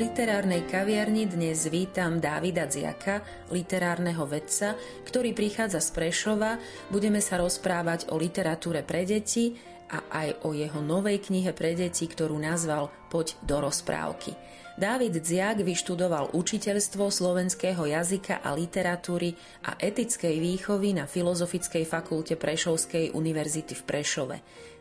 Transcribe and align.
Literárnej 0.00 0.64
kaviarni 0.64 1.28
dnes 1.28 1.68
vítam 1.68 2.24
Dávida 2.24 2.64
Dziaka, 2.64 3.20
literárneho 3.52 4.24
vedca, 4.24 4.72
ktorý 5.04 5.36
prichádza 5.36 5.76
z 5.84 5.92
Prešova. 5.92 6.56
Budeme 6.88 7.20
sa 7.20 7.36
rozprávať 7.36 8.08
o 8.08 8.16
literatúre 8.16 8.80
pre 8.80 9.04
deti 9.04 9.60
a 9.90 10.06
aj 10.10 10.46
o 10.46 10.54
jeho 10.54 10.78
novej 10.78 11.18
knihe 11.18 11.50
pre 11.50 11.74
deti, 11.74 12.06
ktorú 12.06 12.38
nazval 12.38 12.90
Poď 13.10 13.34
do 13.42 13.58
rozprávky. 13.58 14.32
Dávid 14.80 15.20
Dziak 15.20 15.60
vyštudoval 15.60 16.32
učiteľstvo 16.32 17.12
slovenského 17.12 17.84
jazyka 17.84 18.40
a 18.40 18.56
literatúry 18.56 19.36
a 19.66 19.76
etickej 19.76 20.40
výchovy 20.40 20.96
na 20.96 21.04
Filozofickej 21.04 21.84
fakulte 21.84 22.40
Prešovskej 22.40 23.12
univerzity 23.12 23.76
v 23.76 23.82
Prešove. 23.84 24.36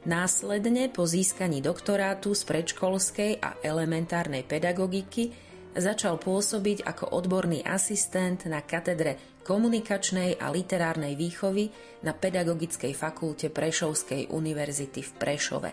Následne 0.08 0.88
po 0.88 1.04
získaní 1.04 1.60
doktorátu 1.60 2.32
z 2.32 2.48
predškolskej 2.48 3.44
a 3.44 3.60
elementárnej 3.60 4.48
pedagogiky 4.48 5.49
začal 5.78 6.18
pôsobiť 6.18 6.86
ako 6.86 7.14
odborný 7.14 7.62
asistent 7.66 8.46
na 8.50 8.66
katedre 8.66 9.42
komunikačnej 9.46 10.38
a 10.38 10.54
literárnej 10.54 11.18
výchovy 11.18 11.70
na 12.06 12.14
Pedagogickej 12.14 12.94
fakulte 12.94 13.50
Prešovskej 13.50 14.30
univerzity 14.30 15.02
v 15.02 15.12
Prešove. 15.18 15.72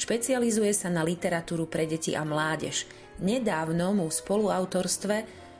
Špecializuje 0.00 0.72
sa 0.72 0.88
na 0.88 1.04
literatúru 1.04 1.68
pre 1.68 1.84
deti 1.84 2.16
a 2.16 2.24
mládež. 2.24 2.88
Nedávno 3.20 3.92
mu 3.92 4.08
v 4.08 4.16
spoluautorstve 4.16 5.16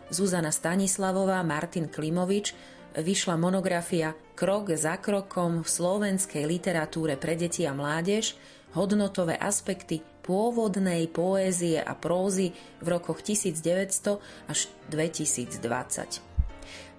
Zuzana 0.08 0.48
Stanislavová, 0.48 1.44
Martin 1.44 1.92
Klimovič 1.92 2.56
vyšla 2.96 3.36
monografia 3.36 4.16
Krok 4.34 4.72
za 4.74 4.96
krokom 4.96 5.60
v 5.60 5.68
slovenskej 5.68 6.48
literatúre 6.48 7.20
pre 7.20 7.36
deti 7.36 7.68
a 7.68 7.76
mládež, 7.76 8.34
hodnotové 8.72 9.36
aspekty 9.36 10.00
pôvodnej 10.22 11.08
poézie 11.08 11.80
a 11.80 11.96
prózy 11.96 12.52
v 12.80 12.86
rokoch 12.92 13.24
1900 13.24 14.20
až 14.48 14.68
2020. 14.92 16.30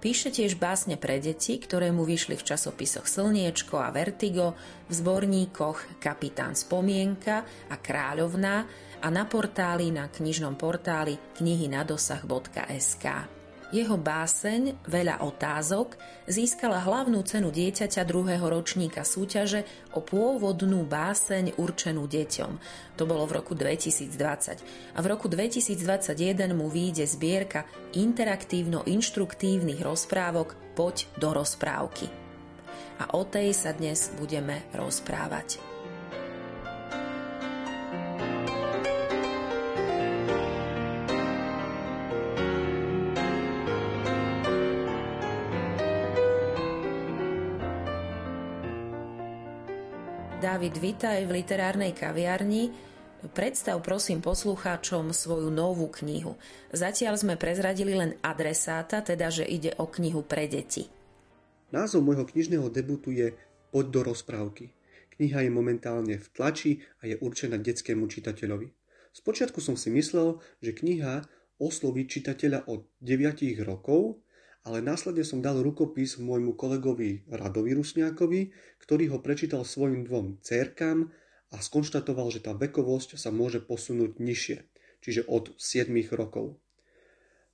Píše 0.02 0.34
tiež 0.34 0.58
básne 0.58 0.98
pre 0.98 1.22
deti, 1.22 1.62
ktoré 1.62 1.94
mu 1.94 2.02
vyšli 2.02 2.34
v 2.34 2.42
časopisoch 2.42 3.06
Slniečko 3.06 3.78
a 3.78 3.94
Vertigo, 3.94 4.58
v 4.90 4.92
zborníkoch 4.98 6.02
Kapitán 6.02 6.58
Spomienka 6.58 7.46
a 7.70 7.78
Kráľovná 7.78 8.66
a 8.98 9.06
na 9.14 9.30
portáli 9.30 9.94
na 9.94 10.10
knižnom 10.10 10.58
portáli 10.58 11.14
knihy.nadosah.sk. 11.38 13.06
Jeho 13.72 13.96
báseň 13.96 14.84
Veľa 14.84 15.24
otázok 15.24 15.96
získala 16.28 16.84
hlavnú 16.84 17.24
cenu 17.24 17.48
dieťaťa 17.48 18.04
druhého 18.04 18.44
ročníka 18.44 19.00
súťaže 19.00 19.64
o 19.96 20.04
pôvodnú 20.04 20.84
báseň 20.84 21.56
určenú 21.56 22.04
deťom. 22.04 22.52
To 23.00 23.08
bolo 23.08 23.24
v 23.24 23.40
roku 23.40 23.56
2020. 23.56 24.12
A 24.92 24.98
v 25.00 25.06
roku 25.08 25.24
2021 25.24 26.52
mu 26.52 26.68
vyjde 26.68 27.08
zbierka 27.08 27.64
interaktívno-inštruktívnych 27.96 29.80
rozprávok 29.80 30.52
Poď 30.76 31.08
do 31.16 31.32
rozprávky. 31.32 32.12
A 33.00 33.16
o 33.16 33.24
tej 33.24 33.56
sa 33.56 33.72
dnes 33.72 34.12
budeme 34.20 34.68
rozprávať. 34.76 35.71
David, 50.62 50.78
vitaj 50.78 51.26
v 51.26 51.42
literárnej 51.42 51.90
kaviarni. 51.90 52.70
Predstav 53.34 53.82
prosím 53.82 54.22
poslucháčom 54.22 55.10
svoju 55.10 55.50
novú 55.50 55.90
knihu. 55.98 56.38
Zatiaľ 56.70 57.18
sme 57.18 57.34
prezradili 57.34 57.98
len 57.98 58.14
adresáta, 58.22 59.02
teda 59.02 59.26
že 59.26 59.42
ide 59.42 59.74
o 59.82 59.90
knihu 59.90 60.22
pre 60.22 60.46
deti. 60.46 60.86
Názov 61.74 62.06
môjho 62.06 62.22
knižného 62.22 62.70
debutu 62.70 63.10
je 63.10 63.34
Poď 63.74 63.86
do 63.90 64.00
rozprávky. 64.14 64.70
Kniha 65.18 65.42
je 65.42 65.50
momentálne 65.50 66.14
v 66.14 66.26
tlači 66.30 66.78
a 67.02 67.10
je 67.10 67.18
určená 67.18 67.58
detskému 67.58 68.06
čitateľovi. 68.06 68.70
Spočiatku 69.18 69.58
som 69.58 69.74
si 69.74 69.90
myslel, 69.90 70.38
že 70.62 70.78
kniha 70.78 71.26
osloví 71.58 72.06
čitateľa 72.06 72.70
od 72.70 72.86
9 73.02 73.66
rokov, 73.66 74.22
ale 74.62 74.78
následne 74.78 75.26
som 75.26 75.42
dal 75.42 75.58
rukopis 75.58 76.22
môjmu 76.22 76.54
kolegovi 76.54 77.26
Radovi 77.26 77.74
Rusňákovi, 77.74 78.54
ktorý 78.78 79.10
ho 79.10 79.18
prečítal 79.18 79.66
svojim 79.66 80.06
dvom 80.06 80.38
cérkam 80.38 81.10
a 81.50 81.58
skonštatoval, 81.58 82.30
že 82.30 82.46
tá 82.46 82.54
vekovosť 82.54 83.18
sa 83.18 83.34
môže 83.34 83.58
posunúť 83.58 84.22
nižšie, 84.22 84.58
čiže 85.02 85.26
od 85.26 85.52
7 85.58 85.90
rokov. 86.14 86.62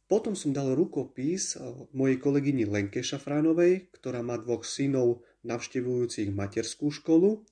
Potom 0.08 0.32
som 0.32 0.56
dal 0.56 0.72
rukopis 0.72 1.56
eh, 1.56 1.64
mojej 1.92 2.16
kolegyni 2.16 2.64
Lenke 2.64 3.04
Šafránovej, 3.04 3.92
ktorá 3.92 4.24
má 4.24 4.40
dvoch 4.40 4.64
synov 4.64 5.24
navštevujúcich 5.44 6.32
materskú 6.32 6.88
školu 6.88 7.44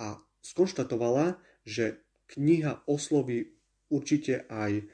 a 0.00 0.20
skonštatovala, 0.44 1.40
že 1.64 2.04
kniha 2.36 2.84
osloví 2.84 3.56
určite 3.88 4.44
aj 4.48 4.72
eh, 4.80 4.84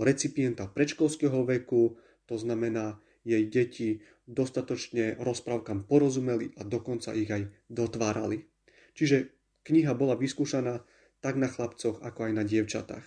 recipienta 0.00 0.64
predškolského 0.64 1.44
veku, 1.44 2.00
to 2.24 2.40
znamená 2.40 3.00
jej 3.24 3.44
deti 3.48 4.00
dostatočne 4.24 5.20
rozprávkam 5.20 5.84
porozumeli 5.84 6.54
a 6.56 6.64
dokonca 6.64 7.12
ich 7.12 7.28
aj 7.28 7.50
dotvárali. 7.68 8.46
Čiže 8.94 9.32
kniha 9.66 9.92
bola 9.94 10.16
vyskúšaná 10.16 10.82
tak 11.20 11.36
na 11.36 11.48
chlapcoch, 11.50 12.00
ako 12.00 12.30
aj 12.30 12.32
na 12.32 12.44
dievčatách. 12.46 13.06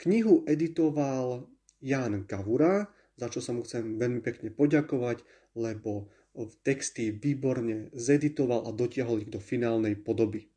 Knihu 0.00 0.42
editoval 0.48 1.46
Jan 1.78 2.24
Kavura, 2.24 2.88
za 3.20 3.28
čo 3.28 3.44
sa 3.44 3.52
mu 3.52 3.62
chcem 3.62 4.00
veľmi 4.00 4.24
pekne 4.24 4.48
poďakovať, 4.48 5.22
lebo 5.54 6.08
v 6.34 6.52
texty 6.64 7.12
výborne 7.12 7.92
zeditoval 7.92 8.64
a 8.64 8.70
dotiahol 8.72 9.26
ich 9.26 9.30
do 9.30 9.42
finálnej 9.42 9.98
podoby. 9.98 10.48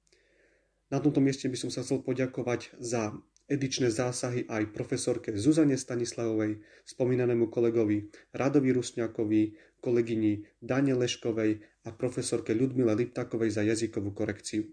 Na 0.94 1.02
tomto 1.02 1.20
mieste 1.20 1.50
by 1.50 1.58
som 1.58 1.74
sa 1.74 1.82
chcel 1.82 2.06
poďakovať 2.06 2.78
za 2.78 3.18
edičné 3.52 3.92
zásahy 3.92 4.48
aj 4.48 4.72
profesorke 4.72 5.36
Zuzane 5.36 5.76
Stanislavovej, 5.76 6.64
spomínanému 6.88 7.52
kolegovi 7.52 8.08
Radovi 8.32 8.72
Rusňakovi, 8.72 9.42
kolegyni 9.84 10.48
Dane 10.64 10.96
Leškovej 10.96 11.60
a 11.84 11.90
profesorke 11.92 12.56
Ľudmile 12.56 12.96
Liptakovej 12.96 13.52
za 13.52 13.62
jazykovú 13.68 14.16
korekciu. 14.16 14.72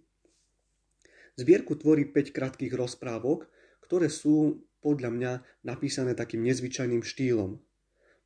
Zbierku 1.34 1.74
tvorí 1.74 2.06
5 2.06 2.36
krátkých 2.36 2.74
rozprávok, 2.74 3.50
ktoré 3.82 4.06
sú 4.06 4.62
podľa 4.80 5.10
mňa 5.12 5.32
napísané 5.66 6.16
takým 6.16 6.46
nezvyčajným 6.46 7.02
štýlom. 7.02 7.60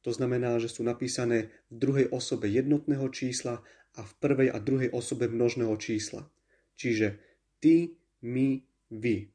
To 0.05 0.11
znamená, 0.13 0.61
že 0.61 0.69
sú 0.69 0.85
napísané 0.85 1.49
v 1.73 1.75
druhej 1.81 2.07
osobe 2.13 2.53
jednotného 2.53 3.09
čísla 3.09 3.65
a 3.97 4.01
v 4.05 4.13
prvej 4.21 4.49
a 4.53 4.61
druhej 4.61 4.93
osobe 4.93 5.31
množného 5.31 5.73
čísla. 5.81 6.29
Čiže 6.77 7.17
ty, 7.65 7.97
my, 8.21 8.61
vy. 8.93 9.34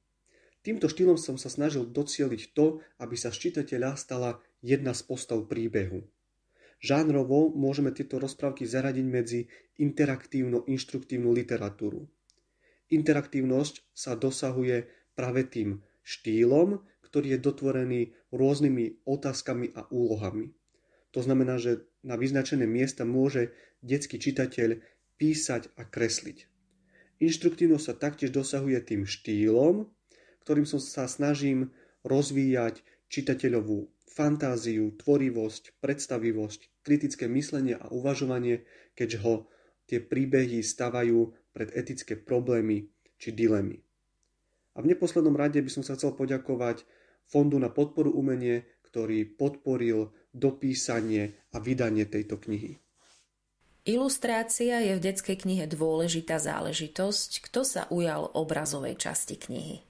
Týmto 0.59 0.91
štýlom 0.91 1.15
som 1.15 1.39
sa 1.39 1.47
snažil 1.47 1.87
docieliť 1.87 2.51
to, 2.51 2.83
aby 2.99 3.15
sa 3.15 3.31
z 3.31 3.49
čitateľa 3.49 3.95
stala 3.95 4.43
jedna 4.59 4.91
z 4.91 5.07
postav 5.07 5.47
príbehu. 5.47 6.03
Žánrovo 6.79 7.51
môžeme 7.55 7.91
tieto 7.91 8.19
rozprávky 8.19 8.63
zaradiť 8.63 9.05
medzi 9.07 9.47
interaktívno-inštruktívnu 9.79 11.31
literatúru. 11.31 12.07
Interaktívnosť 12.91 13.91
sa 13.91 14.15
dosahuje 14.15 14.87
práve 15.15 15.43
tým 15.47 15.83
štýlom, 16.03 16.79
ktorý 17.03 17.35
je 17.35 17.39
dotvorený 17.39 18.01
rôznymi 18.31 19.03
otázkami 19.03 19.75
a 19.75 19.87
úlohami. 19.91 20.55
To 21.11 21.19
znamená, 21.19 21.59
že 21.59 21.89
na 22.05 22.15
vyznačené 22.15 22.69
miesta 22.69 23.03
môže 23.03 23.51
detský 23.83 24.21
čitateľ 24.21 24.79
písať 25.19 25.75
a 25.75 25.83
kresliť. 25.83 26.47
Inštruktívnosť 27.19 27.85
sa 27.85 27.95
taktiež 27.99 28.31
dosahuje 28.31 28.79
tým 28.79 29.03
štýlom, 29.03 29.91
ktorým 30.49 30.65
som 30.65 30.81
sa 30.81 31.05
snažím 31.05 31.69
rozvíjať 32.01 32.81
čitateľovú 33.13 33.85
fantáziu, 34.09 34.97
tvorivosť, 34.97 35.77
predstavivosť, 35.77 36.81
kritické 36.81 37.29
myslenie 37.29 37.77
a 37.77 37.85
uvažovanie, 37.93 38.65
keďže 38.97 39.21
ho 39.21 39.45
tie 39.85 40.01
príbehy 40.01 40.65
stavajú 40.65 41.37
pred 41.53 41.69
etické 41.77 42.17
problémy 42.17 42.89
či 43.21 43.29
dilemy. 43.29 43.77
A 44.73 44.81
v 44.81 44.89
neposlednom 44.89 45.37
rade 45.37 45.61
by 45.61 45.69
som 45.69 45.85
sa 45.85 45.93
chcel 45.93 46.17
poďakovať 46.17 46.81
Fondu 47.29 47.61
na 47.61 47.69
podporu 47.69 48.09
umenie, 48.09 48.65
ktorý 48.89 49.29
podporil 49.29 50.09
dopísanie 50.33 51.45
a 51.53 51.61
vydanie 51.61 52.09
tejto 52.09 52.41
knihy. 52.41 52.81
Ilustrácia 53.85 54.81
je 54.81 54.97
v 54.97 55.03
detskej 55.13 55.45
knihe 55.45 55.69
dôležitá 55.69 56.41
záležitosť. 56.41 57.45
Kto 57.45 57.61
sa 57.61 57.85
ujal 57.93 58.33
obrazovej 58.33 58.97
časti 58.97 59.37
knihy? 59.37 59.88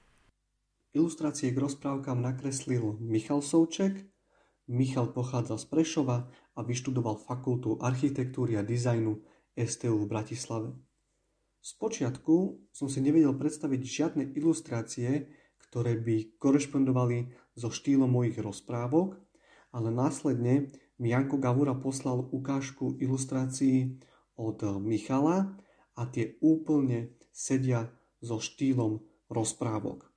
Ilustrácie 0.90 1.54
k 1.54 1.62
rozprávkam 1.62 2.18
nakreslil 2.18 2.98
Michal 2.98 3.46
Souček. 3.46 4.10
Michal 4.66 5.14
pochádza 5.14 5.54
z 5.54 5.70
Prešova 5.70 6.26
a 6.58 6.60
vyštudoval 6.66 7.14
Fakultu 7.14 7.78
architektúry 7.78 8.58
a 8.58 8.66
dizajnu 8.66 9.22
STU 9.54 10.02
v 10.02 10.10
Bratislave. 10.10 10.74
Spočiatku 11.62 12.66
som 12.74 12.90
si 12.90 12.98
nevedel 12.98 13.38
predstaviť 13.38 13.80
žiadne 13.86 14.34
ilustrácie, 14.34 15.30
ktoré 15.62 15.94
by 15.94 16.34
korešpondovali 16.42 17.38
so 17.54 17.70
štýlom 17.70 18.10
mojich 18.10 18.42
rozprávok, 18.42 19.14
ale 19.70 19.94
následne 19.94 20.74
mi 20.98 21.14
Janko 21.14 21.38
Gavura 21.38 21.78
poslal 21.78 22.26
ukážku 22.34 22.98
ilustrácií 22.98 24.02
od 24.34 24.58
Michala 24.82 25.54
a 25.94 26.02
tie 26.10 26.34
úplne 26.42 27.14
sedia 27.30 27.94
so 28.18 28.42
štýlom 28.42 29.06
rozprávok. 29.30 30.09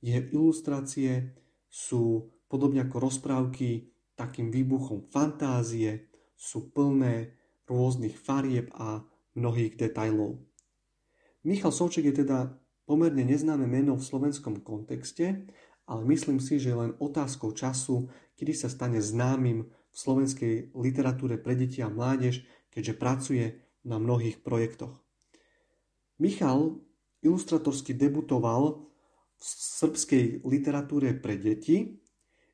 Jeho 0.00 0.24
ilustrácie 0.32 1.36
sú 1.68 2.32
podobne 2.48 2.82
ako 2.82 2.96
rozprávky 2.98 3.92
takým 4.16 4.48
výbuchom 4.48 5.08
fantázie, 5.12 6.08
sú 6.34 6.72
plné 6.72 7.36
rôznych 7.68 8.16
farieb 8.16 8.72
a 8.74 9.04
mnohých 9.36 9.76
detajlov. 9.76 10.40
Michal 11.46 11.72
Solček 11.72 12.10
je 12.10 12.24
teda 12.26 12.52
pomerne 12.84 13.22
neznáme 13.22 13.64
meno 13.64 13.96
v 13.96 14.02
slovenskom 14.02 14.60
kontexte, 14.60 15.46
ale 15.86 16.02
myslím 16.10 16.42
si, 16.42 16.58
že 16.58 16.74
len 16.74 16.98
otázkou 16.98 17.54
času, 17.54 18.10
kedy 18.34 18.52
sa 18.52 18.68
stane 18.68 18.98
známym 18.98 19.68
v 19.68 19.96
slovenskej 19.96 20.74
literatúre 20.74 21.38
pre 21.38 21.54
deti 21.54 21.80
a 21.80 21.88
mládež, 21.88 22.42
keďže 22.70 22.94
pracuje 22.98 23.44
na 23.86 23.96
mnohých 23.98 24.42
projektoch. 24.44 25.00
Michal 26.20 26.82
ilustratorsky 27.24 27.96
debutoval 27.96 28.89
v 29.40 29.44
srbskej 29.48 30.44
literatúre 30.44 31.16
pre 31.16 31.40
deti, 31.40 31.96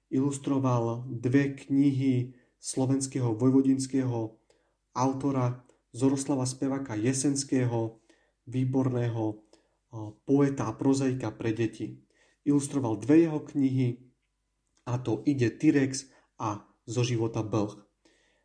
ilustroval 0.06 1.10
dve 1.10 1.58
knihy 1.58 2.38
slovenského 2.62 3.34
vojvodinského 3.34 4.38
autora 4.94 5.66
Zoroslava 5.90 6.46
Spevaka 6.46 6.94
Jesenského, 6.94 7.98
výborného 8.46 9.42
poeta 10.22 10.70
a 10.70 10.76
prozaika 10.78 11.34
pre 11.34 11.50
deti. 11.50 11.98
Ilustroval 12.46 13.02
dve 13.02 13.26
jeho 13.26 13.42
knihy, 13.42 14.06
a 14.86 15.02
to 15.02 15.26
Ide 15.26 15.58
Tyrex 15.58 16.06
a 16.38 16.62
Zo 16.86 17.02
života 17.02 17.42
Blh. 17.42 17.74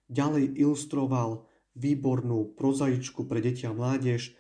Ďalej 0.10 0.58
ilustroval 0.58 1.46
výbornú 1.78 2.58
prozaičku 2.58 3.30
pre 3.30 3.38
deti 3.46 3.70
a 3.70 3.78
mládež 3.78 4.34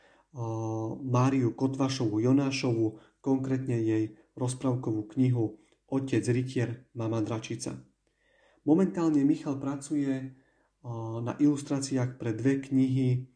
Máriu 1.05 1.53
Kotvašovu 1.53 2.17
Jonášovu, 2.25 2.97
konkrétne 3.21 3.77
jej 3.77 4.17
rozprávkovú 4.35 5.07
knihu 5.15 5.61
Otec 5.87 6.25
Rytier, 6.25 6.89
mama 6.97 7.21
Dračica. 7.21 7.77
Momentálne 8.65 9.21
Michal 9.23 9.61
pracuje 9.61 10.37
na 11.21 11.37
ilustráciách 11.37 12.17
pre 12.17 12.33
dve 12.33 12.57
knihy 12.61 13.29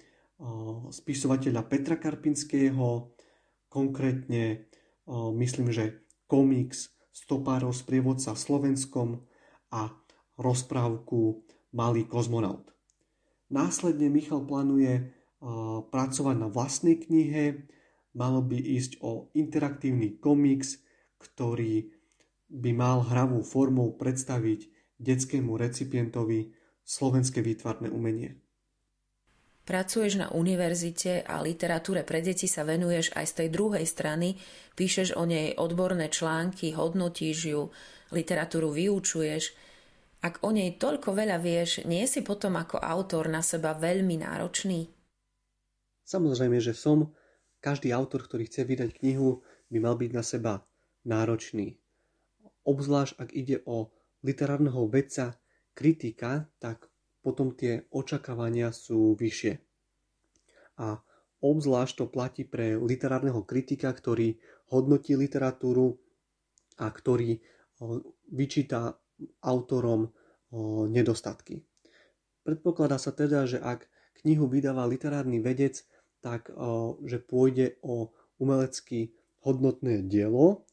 spisovateľa 0.89 1.61
Petra 1.69 1.95
Karpinského, 2.01 3.13
konkrétne 3.69 4.65
myslím, 5.37 5.69
že 5.69 6.03
komiks 6.25 6.91
Stopárov 7.15 7.71
sprievodca 7.71 8.35
Slovenskom 8.35 9.23
a 9.71 9.93
rozprávku 10.35 11.45
Malý 11.75 12.07
kozmonaut. 12.07 12.71
Následne 13.51 14.09
Michal 14.09 14.43
plánuje 14.43 15.11
pracovať 15.91 16.35
na 16.39 16.47
vlastnej 16.49 16.97
knihe, 16.97 17.67
malo 18.15 18.39
by 18.41 18.55
ísť 18.55 19.03
o 19.03 19.29
interaktívny 19.35 20.17
komiks, 20.17 20.79
ktorý 21.19 21.91
by 22.49 22.71
mal 22.71 23.03
hravú 23.03 23.43
formou 23.43 23.93
predstaviť 23.99 24.71
detskému 24.95 25.59
recipientovi 25.59 26.55
slovenské 26.87 27.43
výtvarné 27.43 27.91
umenie. 27.91 28.39
Pracuješ 29.65 30.21
na 30.21 30.29
univerzite 30.29 31.25
a 31.25 31.41
literatúre 31.41 32.05
pre 32.05 32.21
deti 32.21 32.45
sa 32.45 32.61
venuješ 32.61 33.17
aj 33.17 33.25
z 33.25 33.33
tej 33.33 33.47
druhej 33.49 33.85
strany, 33.89 34.37
píšeš 34.77 35.17
o 35.17 35.25
nej 35.25 35.57
odborné 35.57 36.13
články, 36.13 36.77
hodnotíš 36.77 37.37
ju, 37.49 37.73
literatúru 38.13 38.69
vyučuješ. 38.69 39.57
Ak 40.21 40.45
o 40.45 40.53
nej 40.53 40.77
toľko 40.77 41.17
veľa 41.17 41.41
vieš, 41.41 41.81
nie 41.89 42.05
si 42.05 42.21
potom 42.21 42.61
ako 42.61 42.77
autor 42.77 43.25
na 43.25 43.41
seba 43.41 43.73
veľmi 43.73 44.21
náročný? 44.21 44.85
Samozrejme, 46.05 46.61
že 46.61 46.77
som. 46.77 47.09
Každý 47.65 47.89
autor, 47.97 48.21
ktorý 48.29 48.45
chce 48.45 48.61
vydať 48.61 49.01
knihu, 49.01 49.41
by 49.73 49.77
mal 49.81 49.97
byť 49.97 50.11
na 50.13 50.21
seba 50.21 50.53
náročný. 51.01 51.81
Obzvlášť, 52.61 53.17
ak 53.17 53.29
ide 53.33 53.65
o 53.65 53.89
literárneho 54.21 54.85
vedca, 54.85 55.33
kritika, 55.73 56.45
tak 56.61 56.93
potom 57.25 57.57
tie 57.57 57.89
očakávania 57.89 58.69
sú 58.69 59.17
vyššie. 59.17 59.57
A 60.77 61.01
obzvlášť 61.41 61.93
to 61.97 62.05
platí 62.05 62.45
pre 62.45 62.77
literárneho 62.77 63.41
kritika, 63.41 63.89
ktorý 63.89 64.37
hodnotí 64.69 65.17
literatúru 65.17 65.97
a 66.77 66.85
ktorý 66.93 67.41
vyčíta 68.29 68.93
autorom 69.41 70.13
nedostatky. 70.93 71.65
Predpokladá 72.45 73.01
sa 73.01 73.09
teda, 73.09 73.49
že 73.49 73.57
ak 73.57 73.89
knihu 74.21 74.45
vydáva 74.45 74.85
literárny 74.85 75.41
vedec, 75.41 75.81
tak 76.21 76.51
že 77.05 77.17
pôjde 77.23 77.79
o 77.83 78.11
umelecky 78.41 79.15
hodnotné 79.45 80.03
dielo, 80.05 80.65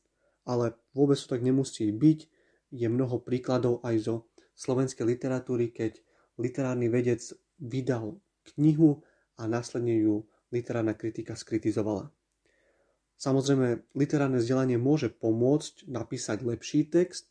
ale 0.42 0.74
vôbec 0.96 1.14
to 1.20 1.30
tak 1.30 1.44
nemusí 1.44 1.92
byť. 1.92 2.20
Je 2.72 2.88
mnoho 2.88 3.20
príkladov 3.20 3.84
aj 3.84 3.96
zo 4.00 4.14
slovenskej 4.56 5.04
literatúry, 5.04 5.70
keď 5.70 6.00
literárny 6.40 6.88
vedec 6.88 7.20
vydal 7.60 8.16
knihu 8.56 9.04
a 9.36 9.44
následne 9.44 9.92
ju 10.00 10.24
literárna 10.48 10.96
kritika 10.96 11.36
skritizovala. 11.36 12.08
Samozrejme, 13.20 13.94
literárne 13.94 14.42
vzdelanie 14.42 14.80
môže 14.82 15.12
pomôcť 15.12 15.86
napísať 15.86 16.42
lepší 16.42 16.90
text, 16.90 17.30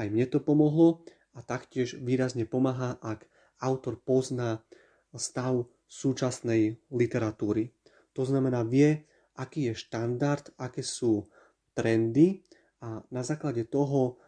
aj 0.00 0.08
mne 0.08 0.26
to 0.32 0.40
pomohlo 0.40 1.04
a 1.36 1.44
taktiež 1.44 2.00
výrazne 2.00 2.48
pomáha, 2.48 2.96
ak 3.04 3.28
autor 3.60 4.00
pozná 4.00 4.64
stav 5.12 5.68
súčasnej 5.90 6.78
literatúry. 6.94 7.74
To 8.14 8.22
znamená, 8.22 8.62
vie, 8.62 9.02
aký 9.34 9.70
je 9.70 9.74
štandard, 9.74 10.54
aké 10.54 10.86
sú 10.86 11.26
trendy 11.74 12.46
a 12.78 13.02
na 13.10 13.26
základe 13.26 13.66
toho 13.66 14.22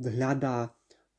hľadá 0.00 0.72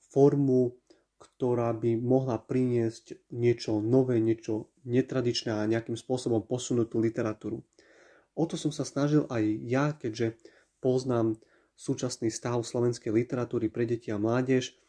formu 0.10 0.80
ktorá 1.20 1.76
by 1.76 2.00
mohla 2.00 2.40
priniesť 2.40 3.28
niečo 3.36 3.84
nové, 3.84 4.24
niečo 4.24 4.72
netradičné 4.88 5.52
a 5.52 5.68
nejakým 5.68 6.00
spôsobom 6.00 6.48
posunúť 6.48 6.96
tú 6.96 6.98
literatúru. 7.04 7.60
O 8.40 8.44
to 8.48 8.56
som 8.56 8.72
sa 8.72 8.88
snažil 8.88 9.28
aj 9.28 9.44
ja, 9.68 9.92
keďže 10.00 10.40
poznám 10.80 11.36
súčasný 11.76 12.32
stav 12.32 12.64
slovenskej 12.64 13.12
literatúry 13.12 13.68
pre 13.68 13.84
deti 13.84 14.16
a 14.16 14.20
mládež 14.20 14.80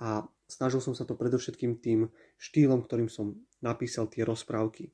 a 0.00 0.24
snažil 0.48 0.80
som 0.80 0.96
sa 0.96 1.04
to 1.04 1.12
predovšetkým 1.20 1.76
tým 1.84 2.08
štýlom, 2.40 2.80
ktorým 2.80 3.12
som 3.12 3.36
napísal 3.64 4.12
tie 4.12 4.28
rozprávky. 4.28 4.92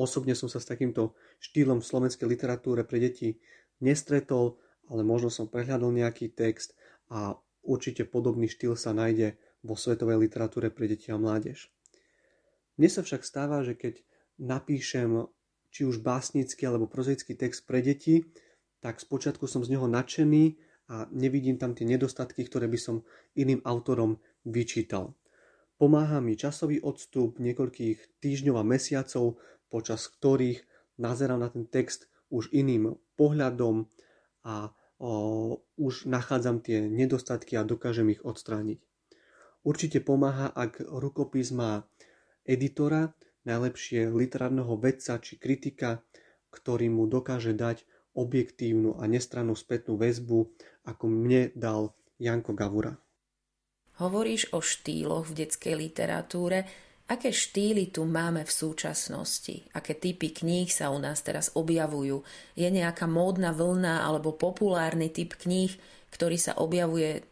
Osobne 0.00 0.32
som 0.32 0.48
sa 0.48 0.58
s 0.58 0.66
takýmto 0.66 1.12
štýlom 1.38 1.84
v 1.84 1.86
slovenskej 1.86 2.26
literatúre 2.26 2.82
pre 2.82 2.98
deti 2.98 3.36
nestretol, 3.84 4.56
ale 4.88 5.04
možno 5.04 5.28
som 5.28 5.46
prehľadol 5.46 5.92
nejaký 5.92 6.32
text 6.32 6.72
a 7.12 7.36
určite 7.62 8.08
podobný 8.08 8.48
štýl 8.48 8.74
sa 8.74 8.96
nájde 8.96 9.36
vo 9.62 9.76
svetovej 9.76 10.18
literatúre 10.18 10.72
pre 10.72 10.88
deti 10.90 11.12
a 11.12 11.20
mládež. 11.20 11.70
Mne 12.74 12.90
sa 12.90 13.06
však 13.06 13.22
stáva, 13.22 13.62
že 13.62 13.78
keď 13.78 14.02
napíšem 14.40 15.30
či 15.70 15.86
už 15.86 16.02
básnický 16.02 16.66
alebo 16.66 16.90
prozaický 16.90 17.38
text 17.38 17.66
pre 17.66 17.82
deti, 17.82 18.26
tak 18.82 18.98
spočiatku 18.98 19.46
som 19.46 19.62
z 19.62 19.78
neho 19.78 19.86
nadšený 19.86 20.58
a 20.90 21.08
nevidím 21.14 21.56
tam 21.56 21.72
tie 21.72 21.88
nedostatky, 21.88 22.44
ktoré 22.44 22.68
by 22.68 22.78
som 22.78 22.96
iným 23.38 23.64
autorom 23.64 24.20
vyčítal. 24.44 25.16
Pomáha 25.74 26.22
mi 26.22 26.38
časový 26.38 26.78
odstup 26.78 27.42
niekoľkých 27.42 28.22
týždňov 28.22 28.56
a 28.56 28.64
mesiacov, 28.64 29.42
počas 29.66 30.06
ktorých 30.06 30.62
nazerám 31.02 31.42
na 31.42 31.50
ten 31.50 31.66
text 31.66 32.06
už 32.30 32.54
iným 32.54 32.94
pohľadom 33.18 33.90
a 34.46 34.70
o, 35.02 35.58
už 35.74 36.06
nachádzam 36.06 36.62
tie 36.62 36.86
nedostatky 36.86 37.58
a 37.58 37.66
dokážem 37.66 38.14
ich 38.14 38.22
odstrániť. 38.22 38.78
Určite 39.64 39.98
pomáha, 40.04 40.52
ak 40.52 40.78
rukopis 40.78 41.50
má 41.50 41.88
editora, 42.46 43.16
najlepšie 43.48 44.12
literárneho 44.12 44.76
vedca 44.76 45.18
či 45.18 45.40
kritika, 45.40 46.04
ktorý 46.54 46.86
mu 46.92 47.10
dokáže 47.10 47.56
dať 47.56 47.82
objektívnu 48.14 49.00
a 49.00 49.10
nestrannú 49.10 49.58
spätnú 49.58 49.98
väzbu, 49.98 50.54
ako 50.86 51.04
mne 51.10 51.50
dal 51.58 51.98
Janko 52.22 52.54
Gavura. 52.54 53.03
Hovoríš 54.02 54.50
o 54.50 54.58
štýloch 54.58 55.30
v 55.30 55.46
detskej 55.46 55.78
literatúre. 55.78 56.66
Aké 57.04 57.30
štýly 57.30 57.92
tu 57.92 58.02
máme 58.08 58.42
v 58.42 58.50
súčasnosti? 58.50 59.70
Aké 59.76 59.94
typy 59.94 60.32
kníh 60.32 60.66
sa 60.66 60.88
u 60.90 60.98
nás 60.98 61.20
teraz 61.20 61.52
objavujú? 61.52 62.24
Je 62.58 62.66
nejaká 62.72 63.04
módna 63.04 63.52
vlna 63.52 64.02
alebo 64.02 64.34
populárny 64.34 65.12
typ 65.12 65.36
kníh, 65.36 65.70
ktorý 66.10 66.40
sa 66.40 66.56
objavuje 66.56 67.22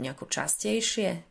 nejako 0.00 0.26
častejšie? 0.26 1.22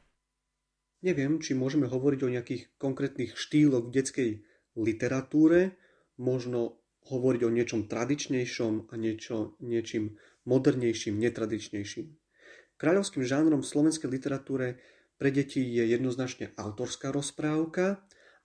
Neviem, 1.01 1.39
či 1.39 1.55
môžeme 1.55 1.88
hovoriť 1.88 2.19
o 2.24 2.33
nejakých 2.36 2.63
konkrétnych 2.75 3.36
štýloch 3.39 3.88
v 3.88 3.93
detskej 3.95 4.29
literatúre. 4.77 5.79
Možno 6.19 6.83
hovoriť 7.07 7.41
o 7.48 7.50
niečom 7.50 7.88
tradičnejšom 7.88 8.91
a 8.91 8.93
niečo, 9.00 9.55
niečím 9.63 10.19
modernejším, 10.43 11.15
netradičnejším. 11.17 12.18
Kráľovským 12.79 13.27
žánrom 13.27 13.59
v 13.59 13.71
slovenskej 13.75 14.07
literatúre 14.07 14.79
pre 15.19 15.36
deti 15.36 15.59
je 15.59 15.83
jednoznačne 15.83 16.55
autorská 16.55 17.12
rozprávka, 17.12 18.00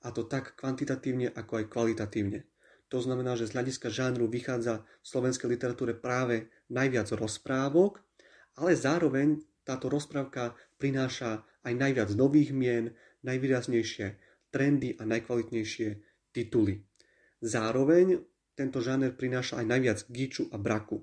a 0.05 0.13
to 0.13 0.27
tak 0.27 0.59
kvantitatívne 0.59 1.33
ako 1.33 1.65
aj 1.65 1.71
kvalitatívne. 1.71 2.45
To 2.93 2.99
znamená, 3.01 3.39
že 3.39 3.49
z 3.49 3.57
hľadiska 3.57 3.89
žánru 3.89 4.29
vychádza 4.29 4.85
v 4.85 5.07
slovenskej 5.07 5.49
literatúre 5.49 5.97
práve 5.97 6.53
najviac 6.69 7.09
rozprávok, 7.17 8.05
ale 8.61 8.77
zároveň 8.77 9.41
táto 9.65 9.89
rozprávka 9.89 10.53
prináša 10.77 11.47
aj 11.65 11.73
najviac 11.73 12.11
nových 12.13 12.53
mien, 12.53 12.93
najvýraznejšie 13.25 14.21
trendy 14.53 15.01
a 15.01 15.09
najkvalitnejšie 15.09 15.89
tituly. 16.37 16.85
Zároveň 17.41 18.21
tento 18.55 18.79
žáner 18.85 19.17
prináša 19.17 19.65
aj 19.65 19.67
najviac 19.67 19.99
gíču 20.13 20.47
a 20.53 20.61
braku. 20.61 21.03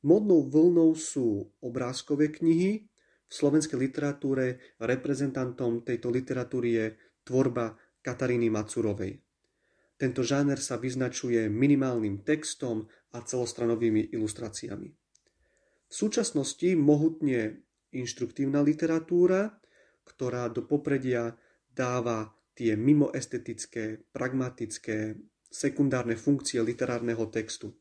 Modnou 0.00 0.48
vlnou 0.48 0.96
sú 0.96 1.52
obrázkové 1.60 2.32
knihy. 2.32 2.88
V 3.30 3.32
slovenskej 3.32 3.78
literatúre 3.78 4.58
reprezentantom 4.80 5.84
tejto 5.84 6.10
literatúry 6.10 6.68
je 6.74 6.86
tvorba 7.22 7.78
Kataríny 8.00 8.48
Macurovej. 8.48 9.20
Tento 10.00 10.24
žáner 10.24 10.56
sa 10.56 10.80
vyznačuje 10.80 11.52
minimálnym 11.52 12.24
textom 12.24 12.88
a 13.12 13.20
celostranovými 13.20 14.16
ilustráciami. 14.16 14.88
V 15.90 15.92
súčasnosti 15.92 16.72
mohutne 16.72 17.60
inštruktívna 17.92 18.64
literatúra, 18.64 19.60
ktorá 20.08 20.48
do 20.48 20.64
popredia 20.64 21.36
dáva 21.68 22.32
tie 22.56 22.74
mimoestetické, 22.74 24.00
pragmatické, 24.10 25.20
sekundárne 25.50 26.16
funkcie 26.16 26.62
literárneho 26.62 27.28
textu. 27.28 27.76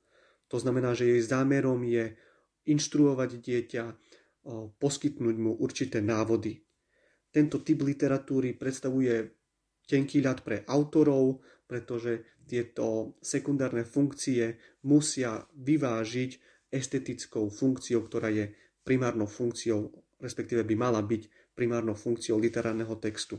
To 0.50 0.58
znamená, 0.58 0.98
že 0.98 1.06
jej 1.06 1.22
zámerom 1.22 1.86
je 1.86 2.18
inštruovať 2.66 3.30
dieťa, 3.38 3.84
poskytnúť 4.82 5.36
mu 5.38 5.54
určité 5.62 6.02
návody. 6.02 6.66
Tento 7.30 7.62
typ 7.62 7.86
literatúry 7.86 8.58
predstavuje 8.58 9.30
tenký 9.86 10.26
ľad 10.26 10.42
pre 10.42 10.66
autorov, 10.66 11.46
pretože 11.70 12.42
tieto 12.50 13.18
sekundárne 13.22 13.86
funkcie 13.86 14.58
musia 14.90 15.46
vyvážiť 15.54 16.32
estetickou 16.74 17.50
funkciou, 17.54 18.02
ktorá 18.10 18.34
je 18.34 18.50
primárnou 18.82 19.30
funkciou, 19.30 19.94
respektíve 20.18 20.66
by 20.66 20.76
mala 20.78 21.06
byť 21.06 21.54
primárnou 21.54 21.94
funkciou 21.94 22.42
literárneho 22.42 22.98
textu. 22.98 23.38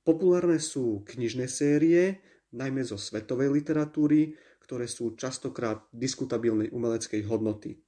Populárne 0.00 0.56
sú 0.56 1.04
knižné 1.04 1.44
série, 1.48 2.24
najmä 2.56 2.80
zo 2.84 2.96
svetovej 2.96 3.52
literatúry, 3.52 4.32
ktoré 4.62 4.86
sú 4.86 5.18
častokrát 5.18 5.82
diskutabilnej 5.90 6.70
umeleckej 6.70 7.26
hodnoty. 7.26 7.82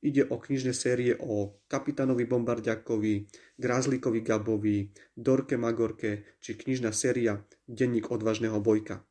Ide 0.00 0.32
o 0.32 0.40
knižné 0.40 0.72
série 0.72 1.12
o 1.20 1.60
kapitánovi 1.68 2.24
Bombardiakovi, 2.24 3.28
Grázlikovi 3.60 4.20
Gabovi, 4.24 4.88
Dorke 5.12 5.60
Magorke 5.60 6.40
či 6.40 6.56
knižná 6.56 6.88
séria 6.90 7.44
Denník 7.68 8.08
odvážneho 8.08 8.58
bojka. 8.64 9.04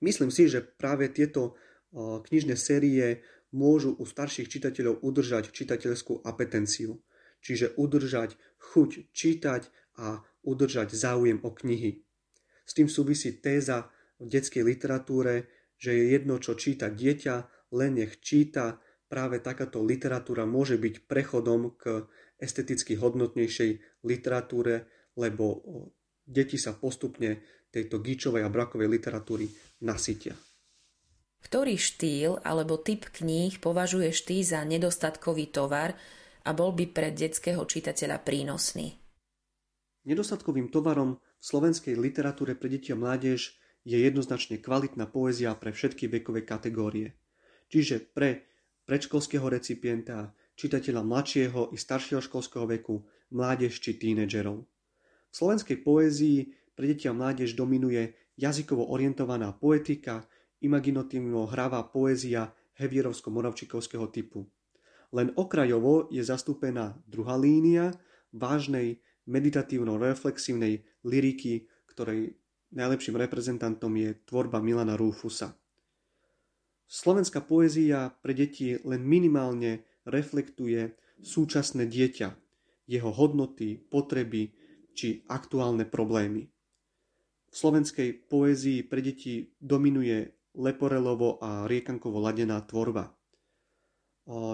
Myslím 0.00 0.32
si, 0.32 0.48
že 0.48 0.64
práve 0.64 1.12
tieto 1.12 1.54
knižné 1.94 2.56
série 2.56 3.22
môžu 3.54 3.94
u 3.94 4.04
starších 4.08 4.50
čitateľov 4.50 5.04
udržať 5.04 5.52
čitateľskú 5.54 6.26
apetenciu, 6.26 6.98
čiže 7.44 7.76
udržať 7.78 8.34
chuť 8.58 9.14
čítať 9.14 9.68
a 10.00 10.24
udržať 10.42 10.90
záujem 10.90 11.38
o 11.44 11.54
knihy. 11.54 12.02
S 12.64 12.72
tým 12.72 12.88
súvisí 12.88 13.38
téza 13.38 13.92
v 14.18 14.32
detskej 14.32 14.64
literatúre, 14.64 15.46
že 15.84 15.92
je 15.92 16.04
jedno, 16.16 16.40
čo 16.40 16.56
číta 16.56 16.88
dieťa, 16.88 17.68
len 17.76 18.00
nech 18.00 18.24
číta. 18.24 18.80
Práve 19.04 19.44
takáto 19.44 19.84
literatúra 19.84 20.48
môže 20.48 20.80
byť 20.80 21.04
prechodom 21.04 21.76
k 21.76 22.08
esteticky 22.40 22.96
hodnotnejšej 22.96 24.00
literatúre, 24.00 24.88
lebo 25.20 25.60
deti 26.24 26.56
sa 26.56 26.72
postupne 26.72 27.44
tejto 27.68 28.00
gíčovej 28.00 28.42
a 28.42 28.50
brakovej 28.50 28.88
literatúry 28.88 29.46
nasytia. 29.84 30.32
Ktorý 31.44 31.76
štýl 31.76 32.40
alebo 32.40 32.80
typ 32.80 33.12
kníh 33.12 33.60
považuješ 33.60 34.16
ty 34.24 34.40
za 34.40 34.64
nedostatkový 34.64 35.52
tovar 35.52 35.92
a 36.48 36.50
bol 36.56 36.72
by 36.72 36.88
pre 36.88 37.12
detského 37.12 37.60
čitateľa 37.68 38.24
prínosný? 38.24 38.96
Nedostatkovým 40.08 40.72
tovarom 40.72 41.20
v 41.20 41.44
slovenskej 41.44 42.00
literatúre 42.00 42.56
pre 42.56 42.72
deti 42.72 42.90
a 42.90 42.96
mládež 42.96 43.52
je 43.84 44.00
jednoznačne 44.00 44.58
kvalitná 44.58 45.06
poézia 45.06 45.52
pre 45.54 45.70
všetky 45.70 46.08
vekové 46.08 46.42
kategórie. 46.42 47.12
Čiže 47.68 48.00
pre 48.00 48.48
predškolského 48.88 49.44
recipienta, 49.48 50.32
čitateľa 50.56 51.04
mladšieho 51.04 51.72
i 51.72 51.76
staršieho 51.76 52.24
školského 52.24 52.64
veku, 52.64 53.04
mládež 53.32 53.80
či 53.80 53.96
tínedžerov. 53.96 54.64
V 54.64 55.34
slovenskej 55.34 55.84
poézii 55.84 56.38
pre 56.74 56.90
deti 56.90 57.06
a 57.06 57.14
mládež 57.14 57.54
dominuje 57.54 58.14
jazykovo 58.34 58.90
orientovaná 58.90 59.54
poetika, 59.54 60.26
imaginatívno 60.64 61.46
hravá 61.46 61.86
poézia 61.86 62.50
hevierovsko-moravčikovského 62.80 64.10
typu. 64.10 64.48
Len 65.14 65.30
okrajovo 65.38 66.10
je 66.10 66.24
zastúpená 66.26 66.98
druhá 67.06 67.38
línia 67.38 67.94
vážnej 68.34 68.98
meditatívno-reflexívnej 69.30 70.82
liriky, 71.06 71.70
ktorej 71.86 72.34
Najlepším 72.74 73.14
reprezentantom 73.14 73.94
je 73.94 74.18
tvorba 74.26 74.58
Milana 74.58 74.98
Rúfusa. 74.98 75.54
Slovenská 76.90 77.38
poézia 77.38 78.10
pre 78.18 78.34
deti 78.34 78.74
len 78.82 79.06
minimálne 79.06 79.86
reflektuje 80.02 80.98
súčasné 81.22 81.86
dieťa, 81.86 82.34
jeho 82.90 83.10
hodnoty, 83.14 83.78
potreby 83.78 84.50
či 84.90 85.22
aktuálne 85.30 85.86
problémy. 85.86 86.50
V 87.48 87.54
slovenskej 87.54 88.26
poézii 88.26 88.82
pre 88.82 88.98
deti 88.98 89.54
dominuje 89.62 90.34
Leporelovo 90.58 91.38
a 91.38 91.70
Riekankovo 91.70 92.18
ladená 92.18 92.58
tvorba. 92.66 93.14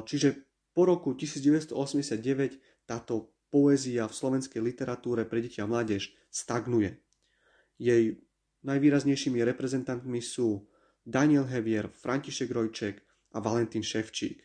Čiže 0.04 0.44
po 0.76 0.84
roku 0.84 1.16
1989 1.16 2.84
táto 2.84 3.32
poézia 3.48 4.04
v 4.04 4.12
slovenskej 4.12 4.60
literatúre 4.60 5.24
pre 5.24 5.40
deti 5.40 5.64
a 5.64 5.66
mládež 5.66 6.12
stagnuje. 6.28 7.00
Jej 7.80 8.20
najvýraznejšími 8.60 9.40
reprezentantmi 9.40 10.20
sú 10.20 10.68
Daniel 11.00 11.48
Hevier, 11.48 11.88
František 11.88 12.52
Rojček 12.52 13.00
a 13.32 13.40
Valentín 13.40 13.80
Ševčík. 13.80 14.44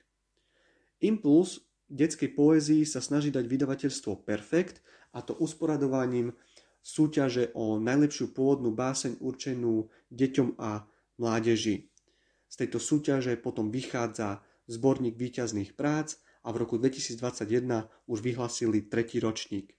Impuls 1.03 1.59
detskej 1.91 2.31
poézii 2.31 2.87
sa 2.87 3.03
snaží 3.03 3.35
dať 3.35 3.43
vydavateľstvo 3.43 4.23
Perfekt 4.23 4.79
a 5.11 5.19
to 5.19 5.35
usporadovaním 5.35 6.31
súťaže 6.79 7.51
o 7.59 7.75
najlepšiu 7.75 8.31
pôvodnú 8.31 8.71
báseň 8.71 9.19
určenú 9.19 9.91
deťom 10.15 10.55
a 10.55 10.87
mládeži. 11.19 11.91
Z 12.47 12.55
tejto 12.63 12.79
súťaže 12.79 13.35
potom 13.35 13.67
vychádza 13.67 14.39
zborník 14.71 15.19
výťazných 15.19 15.75
prác 15.75 16.23
a 16.39 16.55
v 16.55 16.63
roku 16.63 16.79
2021 16.79 17.91
už 18.07 18.17
vyhlasili 18.23 18.87
tretí 18.87 19.19
ročník. 19.19 19.74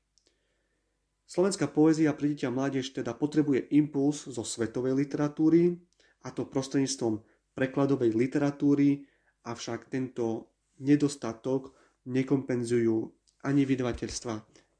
Slovenská 1.26 1.66
poézia 1.66 2.14
pre 2.14 2.30
dieťa 2.30 2.54
mládež 2.54 2.95
teda 2.95 3.11
potrebuje 3.18 3.66
impuls 3.75 4.30
zo 4.30 4.47
svetovej 4.47 4.95
literatúry, 4.95 5.75
a 6.23 6.30
to 6.30 6.47
prostredníctvom 6.47 7.23
prekladovej 7.54 8.14
literatúry, 8.14 9.02
avšak 9.42 9.90
tento 9.90 10.54
nedostatok 10.83 11.75
nekompenzujú 12.06 13.11
ani 13.42 13.62
vydavateľstva, 13.66 14.35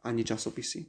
ani 0.07 0.23
časopisy. 0.23 0.87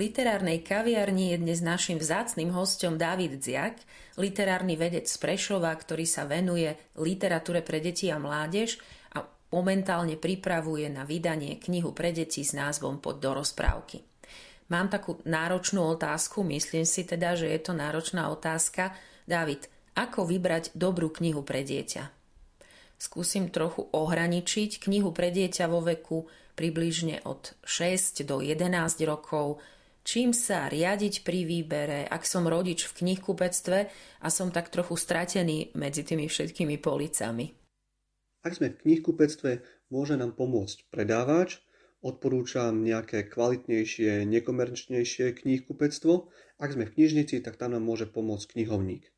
Literárnej 0.00 0.64
kaviarni 0.64 1.36
je 1.36 1.44
dnes 1.44 1.60
našim 1.60 2.00
vzácným 2.00 2.56
hostom 2.56 2.96
David 2.96 3.36
Dziak, 3.36 3.76
literárny 4.16 4.72
vedec 4.72 5.04
z 5.04 5.20
Prešova, 5.20 5.76
ktorý 5.76 6.08
sa 6.08 6.24
venuje 6.24 6.72
literatúre 6.96 7.60
pre 7.60 7.84
deti 7.84 8.08
a 8.08 8.16
mládež 8.16 8.80
a 9.12 9.20
momentálne 9.52 10.16
pripravuje 10.16 10.88
na 10.88 11.04
vydanie 11.04 11.60
knihu 11.60 11.92
pre 11.92 12.16
deti 12.16 12.40
s 12.40 12.56
názvom 12.56 12.96
Pod 13.04 13.20
do 13.20 13.36
rozprávky. 13.36 14.00
Mám 14.72 14.88
takú 14.88 15.20
náročnú 15.28 15.84
otázku, 15.84 16.40
myslím 16.48 16.88
si 16.88 17.04
teda, 17.04 17.36
že 17.36 17.52
je 17.52 17.60
to 17.60 17.76
náročná 17.76 18.32
otázka. 18.32 18.96
David, 19.28 19.68
ako 20.00 20.24
vybrať 20.24 20.72
dobrú 20.72 21.12
knihu 21.12 21.44
pre 21.44 21.60
dieťa? 21.60 22.08
Skúsim 22.96 23.52
trochu 23.52 23.84
ohraničiť 23.92 24.80
knihu 24.80 25.12
pre 25.12 25.28
dieťa 25.28 25.68
vo 25.68 25.84
veku 25.84 26.24
približne 26.56 27.20
od 27.28 27.52
6 27.68 28.24
do 28.24 28.40
11 28.40 28.64
rokov, 29.04 29.60
čím 30.06 30.34
sa 30.36 30.66
riadiť 30.66 31.22
pri 31.24 31.44
výbere, 31.44 32.00
ak 32.06 32.24
som 32.26 32.48
rodič 32.48 32.88
v 32.88 33.04
knihkupectve 33.04 33.78
a 34.20 34.28
som 34.28 34.52
tak 34.54 34.72
trochu 34.72 34.96
stratený 34.96 35.72
medzi 35.76 36.02
tými 36.04 36.26
všetkými 36.26 36.80
policami. 36.80 37.52
Ak 38.40 38.56
sme 38.56 38.72
v 38.72 38.80
knihkupectve, 38.80 39.60
môže 39.92 40.16
nám 40.16 40.32
pomôcť 40.32 40.88
predávač, 40.88 41.60
odporúčam 42.00 42.80
nejaké 42.80 43.28
kvalitnejšie, 43.28 44.24
nekomerčnejšie 44.24 45.36
knihkupectvo. 45.44 46.32
Ak 46.56 46.72
sme 46.72 46.88
v 46.88 46.96
knižnici, 46.96 47.44
tak 47.44 47.60
tam 47.60 47.76
nám 47.76 47.84
môže 47.84 48.08
pomôcť 48.08 48.56
knihovník. 48.56 49.12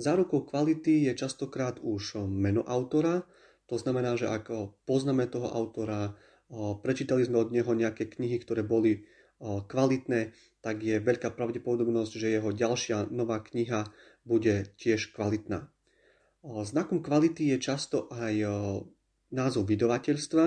Zárukou 0.00 0.48
kvality 0.48 1.06
je 1.06 1.12
častokrát 1.12 1.76
už 1.84 2.24
meno 2.26 2.64
autora, 2.64 3.28
to 3.68 3.76
znamená, 3.76 4.16
že 4.16 4.28
ak 4.28 4.48
poznáme 4.88 5.28
toho 5.28 5.48
autora, 5.52 6.16
prečítali 6.84 7.24
sme 7.24 7.40
od 7.40 7.52
neho 7.52 7.72
nejaké 7.72 8.08
knihy, 8.08 8.40
ktoré 8.40 8.64
boli 8.64 9.04
kvalitné, 9.44 10.32
tak 10.64 10.80
je 10.80 10.96
veľká 10.96 11.36
pravdepodobnosť, 11.36 12.12
že 12.16 12.34
jeho 12.40 12.50
ďalšia 12.50 13.12
nová 13.12 13.44
kniha 13.44 13.84
bude 14.24 14.72
tiež 14.80 15.12
kvalitná. 15.12 15.68
Znakom 16.44 17.04
kvality 17.04 17.52
je 17.52 17.58
často 17.60 18.08
aj 18.08 18.34
názov 19.28 19.68
vydavateľstva. 19.68 20.46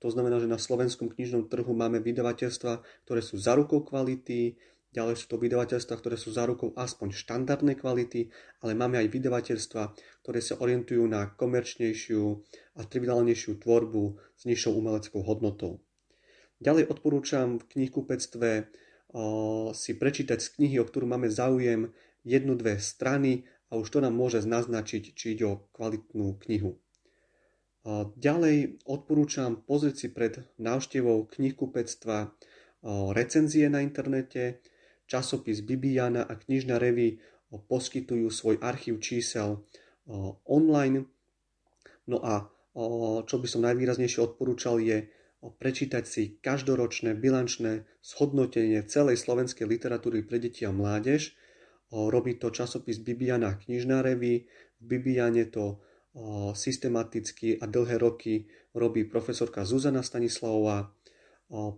To 0.00 0.08
znamená, 0.08 0.40
že 0.40 0.48
na 0.48 0.56
slovenskom 0.56 1.12
knižnom 1.12 1.52
trhu 1.52 1.76
máme 1.76 2.00
vydavateľstva, 2.00 3.04
ktoré 3.04 3.20
sú 3.20 3.36
za 3.36 3.52
rukou 3.52 3.84
kvality, 3.84 4.56
Ďalej 4.90 5.22
sú 5.22 5.26
to 5.30 5.36
vydavateľstva, 5.38 5.94
ktoré 6.02 6.18
sú 6.18 6.34
zárukou 6.34 6.74
aspoň 6.74 7.14
štandardnej 7.14 7.78
kvality, 7.78 8.26
ale 8.58 8.74
máme 8.74 8.98
aj 8.98 9.14
vydavateľstva, 9.14 9.82
ktoré 10.26 10.42
sa 10.42 10.58
orientujú 10.58 11.06
na 11.06 11.30
komerčnejšiu 11.30 12.22
a 12.74 12.80
triviálnejšiu 12.82 13.62
tvorbu 13.62 14.18
s 14.34 14.42
nižšou 14.50 14.74
umeleckou 14.74 15.22
hodnotou. 15.22 15.78
Ďalej 16.60 16.92
odporúčam 16.92 17.56
v 17.56 17.64
knihkupectve 17.72 18.68
si 19.72 19.90
prečítať 19.96 20.38
z 20.38 20.48
knihy, 20.60 20.76
o 20.78 20.86
ktorú 20.86 21.08
máme 21.08 21.32
záujem, 21.32 21.90
jednu, 22.20 22.52
dve 22.54 22.76
strany 22.76 23.48
a 23.72 23.80
už 23.80 23.88
to 23.88 23.98
nám 24.04 24.12
môže 24.12 24.44
naznačiť, 24.44 25.16
či 25.16 25.34
ide 25.34 25.48
o 25.48 25.64
kvalitnú 25.72 26.36
knihu. 26.44 26.76
Ďalej 28.20 28.84
odporúčam 28.84 29.64
pozrieť 29.64 29.96
si 29.96 30.08
pred 30.12 30.44
návštevou 30.60 31.32
knihkupectva 31.32 32.36
recenzie 33.16 33.72
na 33.72 33.80
internete, 33.80 34.60
časopis 35.08 35.64
Bibiana 35.64 36.28
a 36.28 36.36
knižná 36.36 36.76
revy 36.76 37.24
poskytujú 37.50 38.28
svoj 38.28 38.60
archív 38.60 39.00
čísel 39.00 39.64
online. 40.44 41.08
No 42.04 42.20
a 42.20 42.52
čo 43.24 43.36
by 43.40 43.46
som 43.48 43.64
najvýraznejšie 43.64 44.20
odporúčal 44.22 44.76
je 44.78 45.08
prečítať 45.40 46.04
si 46.04 46.36
každoročné 46.44 47.16
bilančné 47.16 47.88
shodnotenie 48.04 48.84
celej 48.84 49.16
slovenskej 49.24 49.64
literatúry 49.64 50.20
pre 50.20 50.36
deti 50.36 50.68
a 50.68 50.72
mládež. 50.72 51.32
Robí 51.90 52.36
to 52.36 52.52
časopis 52.52 53.00
Bibiana 53.00 53.56
knižná 53.56 54.04
revy. 54.04 54.46
V 54.78 54.84
Bibiane 54.84 55.48
to 55.48 55.80
systematicky 56.52 57.56
a 57.56 57.64
dlhé 57.64 57.98
roky 57.98 58.46
robí 58.76 59.08
profesorka 59.08 59.64
Zuzana 59.64 60.04
Stanislavová. 60.04 60.92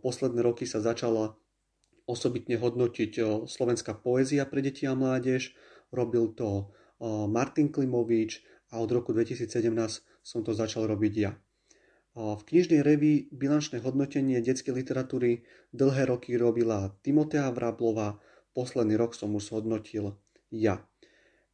Posledné 0.03 0.43
roky 0.43 0.67
sa 0.67 0.83
začala 0.83 1.39
osobitne 2.05 2.59
hodnotiť 2.59 3.13
slovenská 3.47 3.95
poézia 4.03 4.43
pre 4.45 4.59
deti 4.59 4.91
a 4.91 4.99
mládež. 4.99 5.55
Robil 5.95 6.35
to 6.35 6.73
Martin 7.31 7.71
Klimovič 7.71 8.43
a 8.75 8.83
od 8.83 8.91
roku 8.91 9.15
2017 9.15 9.49
som 10.25 10.41
to 10.43 10.51
začal 10.51 10.89
robiť 10.89 11.13
ja. 11.15 11.33
V 12.13 12.45
knižnej 12.45 12.85
reví 12.85 13.33
bilančné 13.33 13.81
hodnotenie 13.81 14.45
detskej 14.45 14.77
literatúry 14.77 15.49
dlhé 15.73 16.13
roky 16.13 16.37
robila 16.37 16.93
Timotea 17.01 17.49
Vrablová, 17.49 18.21
posledný 18.53 19.01
rok 19.01 19.17
som 19.17 19.33
už 19.33 19.49
hodnotil 19.57 20.21
ja. 20.53 20.85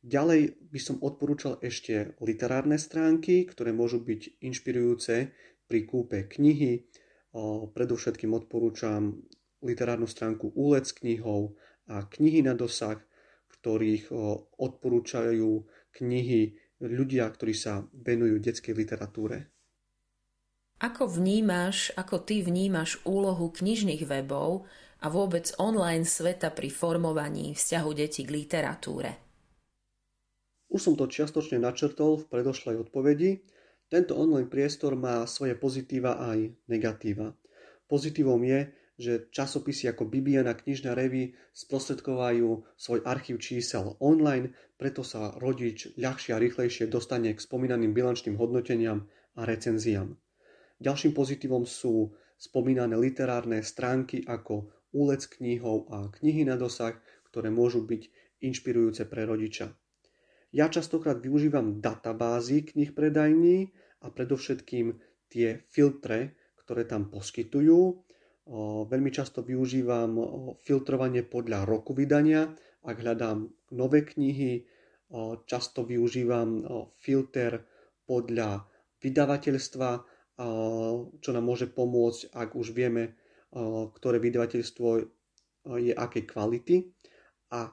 Ďalej 0.02 0.58
by 0.58 0.80
som 0.82 0.98
odporúčal 0.98 1.62
ešte 1.62 2.18
literárne 2.18 2.74
stránky, 2.74 3.46
ktoré 3.46 3.70
môžu 3.70 4.02
byť 4.02 4.42
inšpirujúce 4.42 5.30
pri 5.70 5.80
kúpe 5.86 6.26
knihy. 6.26 6.90
Predovšetkým 7.70 8.34
odporúčam 8.34 9.14
literárnu 9.62 10.10
stránku 10.10 10.58
Úlec 10.58 10.90
knihov 10.90 11.54
a 11.86 12.02
knihy 12.02 12.42
na 12.42 12.58
dosah, 12.58 12.98
ktorých 13.62 14.10
odporúčajú 14.58 15.50
knihy 15.94 16.58
ľudia, 16.82 17.30
ktorí 17.30 17.54
sa 17.54 17.86
venujú 17.94 18.42
detskej 18.42 18.74
literatúre. 18.74 19.54
Ako 20.78 21.10
vnímaš, 21.10 21.90
ako 21.98 22.22
ty 22.22 22.38
vnímaš 22.38 23.02
úlohu 23.02 23.50
knižných 23.50 24.06
webov 24.06 24.62
a 25.02 25.10
vôbec 25.10 25.50
online 25.58 26.06
sveta 26.06 26.54
pri 26.54 26.70
formovaní 26.70 27.58
vzťahu 27.58 27.90
detí 27.98 28.22
k 28.22 28.30
literatúre? 28.30 29.10
Už 30.70 30.78
som 30.78 30.94
to 30.94 31.10
čiastočne 31.10 31.58
načrtol 31.58 32.22
v 32.22 32.28
predošlej 32.30 32.86
odpovedi. 32.86 33.42
Tento 33.90 34.14
online 34.14 34.46
priestor 34.46 34.94
má 34.94 35.26
svoje 35.26 35.58
pozitíva 35.58 36.14
aj 36.14 36.54
negatíva. 36.70 37.34
Pozitívom 37.90 38.38
je, 38.46 38.70
že 38.98 39.12
časopisy 39.34 39.90
ako 39.90 40.06
Bibiana 40.06 40.54
knižná 40.54 40.94
revy 40.94 41.34
sprostredkovajú 41.58 42.78
svoj 42.78 43.00
archív 43.02 43.42
čísel 43.42 43.98
online, 43.98 44.54
preto 44.78 45.02
sa 45.02 45.34
rodič 45.42 45.90
ľahšie 45.98 46.34
a 46.34 46.42
rýchlejšie 46.42 46.86
dostane 46.86 47.34
k 47.34 47.42
spomínaným 47.42 47.90
bilančným 47.90 48.38
hodnoteniam 48.38 49.10
a 49.34 49.42
recenziám. 49.42 50.14
Ďalším 50.78 51.12
pozitívom 51.14 51.66
sú 51.66 52.14
spomínané 52.38 52.94
literárne 52.94 53.62
stránky 53.66 54.22
ako 54.22 54.70
úlec 54.94 55.26
knihov 55.38 55.90
a 55.90 56.06
knihy 56.08 56.46
na 56.46 56.54
dosah, 56.54 56.94
ktoré 57.28 57.50
môžu 57.50 57.82
byť 57.84 58.02
inšpirujúce 58.40 59.04
pre 59.10 59.26
rodiča. 59.26 59.74
Ja 60.54 60.70
častokrát 60.72 61.20
využívam 61.20 61.82
databázy 61.82 62.64
knih 62.64 62.96
predajní 62.96 63.74
a 64.00 64.08
predovšetkým 64.08 64.96
tie 65.28 65.60
filtre, 65.68 66.38
ktoré 66.62 66.88
tam 66.88 67.12
poskytujú, 67.12 68.08
Veľmi 68.88 69.12
často 69.12 69.44
využívam 69.44 70.16
filtrovanie 70.64 71.20
podľa 71.20 71.68
roku 71.68 71.92
vydania. 71.92 72.48
Ak 72.80 72.96
hľadám 72.96 73.44
nové 73.76 74.08
knihy, 74.08 74.64
často 75.44 75.84
využívam 75.84 76.64
filter 76.96 77.68
podľa 78.08 78.64
vydavateľstva, 79.04 79.88
čo 81.18 81.30
nám 81.34 81.44
môže 81.44 81.66
pomôcť, 81.66 82.30
ak 82.30 82.54
už 82.54 82.70
vieme, 82.70 83.18
ktoré 83.98 84.22
vydavateľstvo 84.22 84.88
je 85.82 85.92
akej 85.92 86.24
kvality. 86.30 86.86
A 87.52 87.66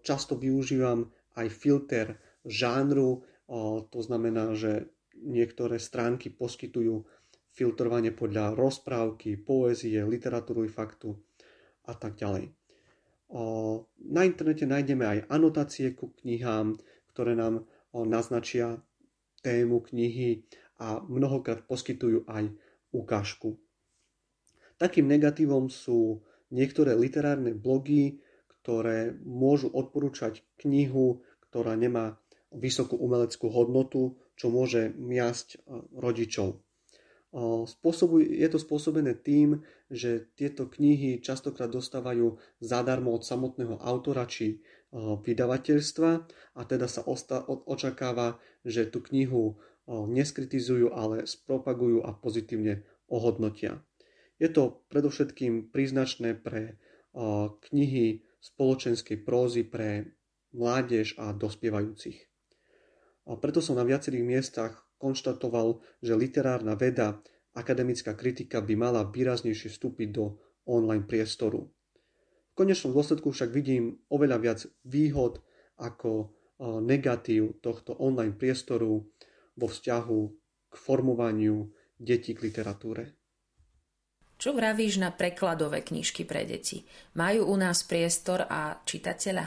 často 0.00 0.40
využívam 0.40 1.12
aj 1.36 1.46
filter 1.52 2.16
žánru, 2.48 3.22
to 3.92 3.98
znamená, 4.00 4.56
že 4.56 4.88
niektoré 5.20 5.76
stránky 5.76 6.32
poskytujú 6.32 7.04
filtrovanie 7.52 8.16
podľa 8.16 8.56
rozprávky, 8.56 9.36
poézie, 9.44 10.00
literatúry 10.08 10.72
faktu 10.72 11.12
a 11.84 11.92
tak 11.92 12.16
ďalej. 12.16 12.48
Na 14.08 14.24
internete 14.24 14.64
nájdeme 14.64 15.04
aj 15.04 15.18
anotácie 15.28 15.92
ku 15.92 16.16
knihám, 16.24 16.80
ktoré 17.12 17.36
nám 17.36 17.68
naznačia 17.92 18.80
tému 19.44 19.84
knihy 19.92 20.48
a 20.78 21.02
mnohokrát 21.04 21.66
poskytujú 21.66 22.24
aj 22.28 22.52
ukážku. 22.92 23.56
Takým 24.78 25.08
negatívom 25.08 25.68
sú 25.70 26.24
niektoré 26.52 26.92
literárne 26.98 27.54
blogy, 27.56 28.20
ktoré 28.60 29.14
môžu 29.24 29.70
odporúčať 29.70 30.44
knihu, 30.62 31.24
ktorá 31.50 31.74
nemá 31.74 32.18
vysokú 32.52 33.00
umeleckú 33.00 33.48
hodnotu, 33.48 34.20
čo 34.36 34.52
môže 34.52 34.92
miasť 34.96 35.64
rodičov. 35.96 36.60
Je 37.32 38.48
to 38.52 38.58
spôsobené 38.60 39.16
tým, 39.16 39.64
že 39.88 40.28
tieto 40.36 40.68
knihy 40.68 41.24
častokrát 41.24 41.72
dostávajú 41.72 42.36
zadarmo 42.60 43.16
od 43.16 43.24
samotného 43.24 43.80
autora 43.80 44.28
či 44.28 44.60
vydavateľstva 44.92 46.10
a 46.52 46.60
teda 46.68 46.84
sa 46.84 47.00
očakáva, 47.64 48.36
že 48.68 48.84
tú 48.92 49.00
knihu 49.08 49.56
neskritizujú, 49.88 50.94
ale 50.94 51.26
spropagujú 51.26 52.06
a 52.06 52.14
pozitívne 52.14 52.86
ohodnotia. 53.10 53.82
Je 54.38 54.50
to 54.50 54.82
predovšetkým 54.90 55.70
príznačné 55.70 56.38
pre 56.38 56.78
knihy 57.70 58.24
spoločenskej 58.42 59.22
prózy 59.22 59.62
pre 59.62 60.18
mládež 60.52 61.14
a 61.20 61.30
dospievajúcich. 61.30 62.18
A 63.30 63.38
preto 63.38 63.62
som 63.62 63.78
na 63.78 63.86
viacerých 63.86 64.26
miestach 64.26 64.82
konštatoval, 64.98 65.78
že 66.02 66.18
literárna 66.18 66.74
veda, 66.74 67.22
akademická 67.54 68.18
kritika 68.18 68.58
by 68.64 68.74
mala 68.74 69.06
výraznejšie 69.06 69.70
vstúpiť 69.70 70.08
do 70.10 70.40
online 70.66 71.06
priestoru. 71.06 71.70
V 72.52 72.54
konečnom 72.54 72.92
dôsledku 72.92 73.30
však 73.30 73.50
vidím 73.54 74.00
oveľa 74.10 74.38
viac 74.42 74.60
výhod 74.84 75.40
ako 75.78 76.34
negatív 76.62 77.58
tohto 77.62 77.96
online 77.98 78.36
priestoru 78.36 79.06
vo 79.56 79.66
vzťahu 79.68 80.20
k 80.72 80.74
formovaniu 80.74 81.68
detí 81.98 82.32
k 82.32 82.42
literatúre. 82.48 83.14
Čo 84.42 84.58
vravíš 84.58 84.98
na 84.98 85.14
prekladové 85.14 85.86
knižky 85.86 86.26
pre 86.26 86.42
deti? 86.42 86.82
Majú 87.14 87.46
u 87.46 87.54
nás 87.54 87.86
priestor 87.86 88.42
a 88.50 88.74
čitateľa? 88.82 89.46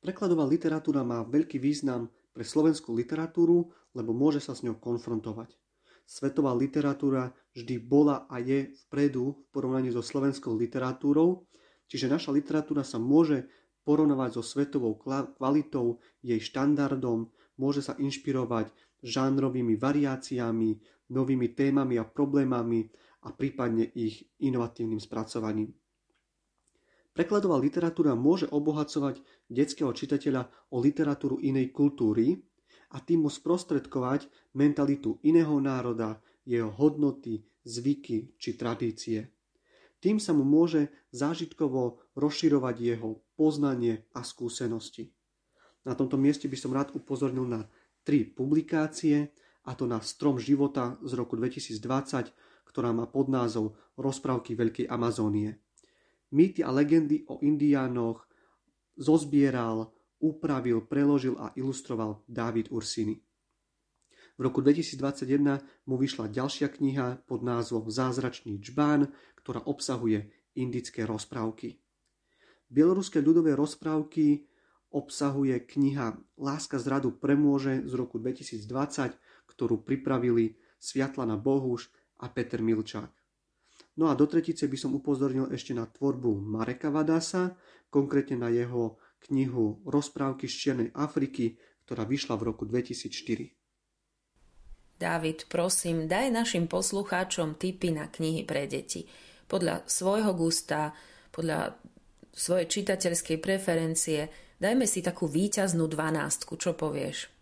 Prekladová 0.00 0.48
literatúra 0.48 1.04
má 1.04 1.20
veľký 1.28 1.60
význam 1.60 2.08
pre 2.32 2.40
slovenskú 2.40 2.96
literatúru, 2.96 3.68
lebo 3.92 4.16
môže 4.16 4.40
sa 4.40 4.56
s 4.56 4.64
ňou 4.64 4.80
konfrontovať. 4.80 5.60
Svetová 6.08 6.56
literatúra 6.56 7.36
vždy 7.52 7.76
bola 7.84 8.24
a 8.32 8.40
je 8.40 8.72
vpredu 8.88 9.36
v 9.36 9.40
porovnaní 9.52 9.92
so 9.92 10.00
slovenskou 10.00 10.56
literatúrou, 10.56 11.44
čiže 11.84 12.08
naša 12.08 12.32
literatúra 12.32 12.80
sa 12.80 12.96
môže 12.96 13.44
porovnávať 13.84 14.40
so 14.40 14.42
svetovou 14.42 14.96
kvalitou, 15.36 16.00
jej 16.24 16.40
štandardom, 16.40 17.28
môže 17.60 17.84
sa 17.84 17.92
inšpirovať 18.00 18.72
žánrovými 19.04 19.76
variáciami, 19.76 20.80
novými 21.12 21.52
témami 21.52 22.00
a 22.00 22.08
problémami 22.08 22.88
a 23.28 23.36
prípadne 23.36 23.84
ich 23.92 24.24
inovatívnym 24.40 24.96
spracovaním. 24.96 25.76
Prekladová 27.12 27.60
literatúra 27.60 28.16
môže 28.16 28.48
obohacovať 28.48 29.20
detského 29.50 29.92
čitateľa 29.92 30.72
o 30.72 30.80
literatúru 30.80 31.36
inej 31.44 31.68
kultúry 31.74 32.40
a 32.96 33.02
tým 33.02 33.26
mu 33.26 33.30
sprostredkovať 33.30 34.30
mentalitu 34.56 35.20
iného 35.20 35.52
národa, 35.60 36.22
jeho 36.48 36.72
hodnoty, 36.72 37.44
zvyky 37.66 38.40
či 38.40 38.56
tradície. 38.56 39.36
Tým 40.00 40.16
sa 40.16 40.32
mu 40.32 40.48
môže 40.48 40.88
zážitkovo 41.12 42.00
rozširovať 42.16 42.76
jeho 42.80 43.20
poznanie 43.36 44.08
a 44.16 44.24
skúsenosti. 44.24 45.12
Na 45.84 45.96
tomto 45.96 46.20
mieste 46.20 46.44
by 46.46 46.56
som 46.56 46.76
rád 46.76 46.92
upozornil 46.92 47.48
na 47.48 47.64
tri 48.04 48.24
publikácie, 48.24 49.32
a 49.68 49.76
to 49.76 49.84
na 49.84 50.00
Strom 50.00 50.40
života 50.40 50.96
z 51.04 51.12
roku 51.16 51.36
2020, 51.36 52.32
ktorá 52.64 52.90
má 52.96 53.04
podnázov 53.04 53.76
Rozprávky 54.00 54.56
Veľkej 54.56 54.86
Amazónie. 54.88 55.60
Mýty 56.32 56.64
a 56.64 56.70
legendy 56.70 57.26
o 57.28 57.42
indiánoch 57.42 58.24
zozbieral, 58.96 59.92
upravil, 60.22 60.86
preložil 60.86 61.36
a 61.36 61.52
ilustroval 61.58 62.24
David 62.24 62.70
Ursini. 62.70 63.20
V 64.40 64.48
roku 64.48 64.64
2021 64.64 65.84
mu 65.84 66.00
vyšla 66.00 66.32
ďalšia 66.32 66.72
kniha 66.72 67.28
pod 67.28 67.44
názvom 67.44 67.92
Zázračný 67.92 68.56
čbán, 68.64 69.12
ktorá 69.36 69.60
obsahuje 69.68 70.32
indické 70.56 71.04
rozprávky. 71.04 71.76
Bieloruské 72.70 73.20
ľudové 73.20 73.52
rozprávky 73.52 74.49
obsahuje 74.90 75.58
kniha 75.62 76.18
Láska 76.38 76.78
z 76.82 76.86
radu 76.90 77.14
premôže 77.14 77.86
z 77.86 77.92
roku 77.94 78.18
2020, 78.18 79.14
ktorú 79.46 79.82
pripravili 79.82 80.58
Sviatlana 80.82 81.38
Bohuš 81.38 81.90
a 82.18 82.28
Peter 82.30 82.58
Milčák. 82.58 83.10
No 83.98 84.08
a 84.08 84.14
do 84.14 84.26
tretice 84.26 84.70
by 84.70 84.78
som 84.78 84.94
upozornil 84.94 85.50
ešte 85.50 85.74
na 85.74 85.86
tvorbu 85.86 86.40
Mareka 86.40 86.88
Vadasa, 86.88 87.58
konkrétne 87.90 88.38
na 88.38 88.48
jeho 88.48 88.96
knihu 89.28 89.82
Rozprávky 89.84 90.48
z 90.48 90.54
Čiernej 90.54 90.90
Afriky, 90.96 91.58
ktorá 91.84 92.06
vyšla 92.06 92.38
v 92.38 92.42
roku 92.48 92.64
2004. 92.64 93.52
David, 95.00 95.48
prosím, 95.48 96.04
daj 96.04 96.28
našim 96.28 96.68
poslucháčom 96.68 97.56
tipy 97.56 97.88
na 97.92 98.12
knihy 98.12 98.44
pre 98.44 98.68
deti. 98.68 99.08
Podľa 99.48 99.88
svojho 99.88 100.36
gusta, 100.36 100.92
podľa 101.32 101.80
svojej 102.30 102.68
čitateľskej 102.68 103.38
preferencie, 103.40 104.28
Dajme 104.60 104.84
si 104.84 105.00
takú 105.00 105.24
výťaznú 105.24 105.88
dvanástku, 105.88 106.52
čo 106.60 106.76
povieš? 106.76 107.32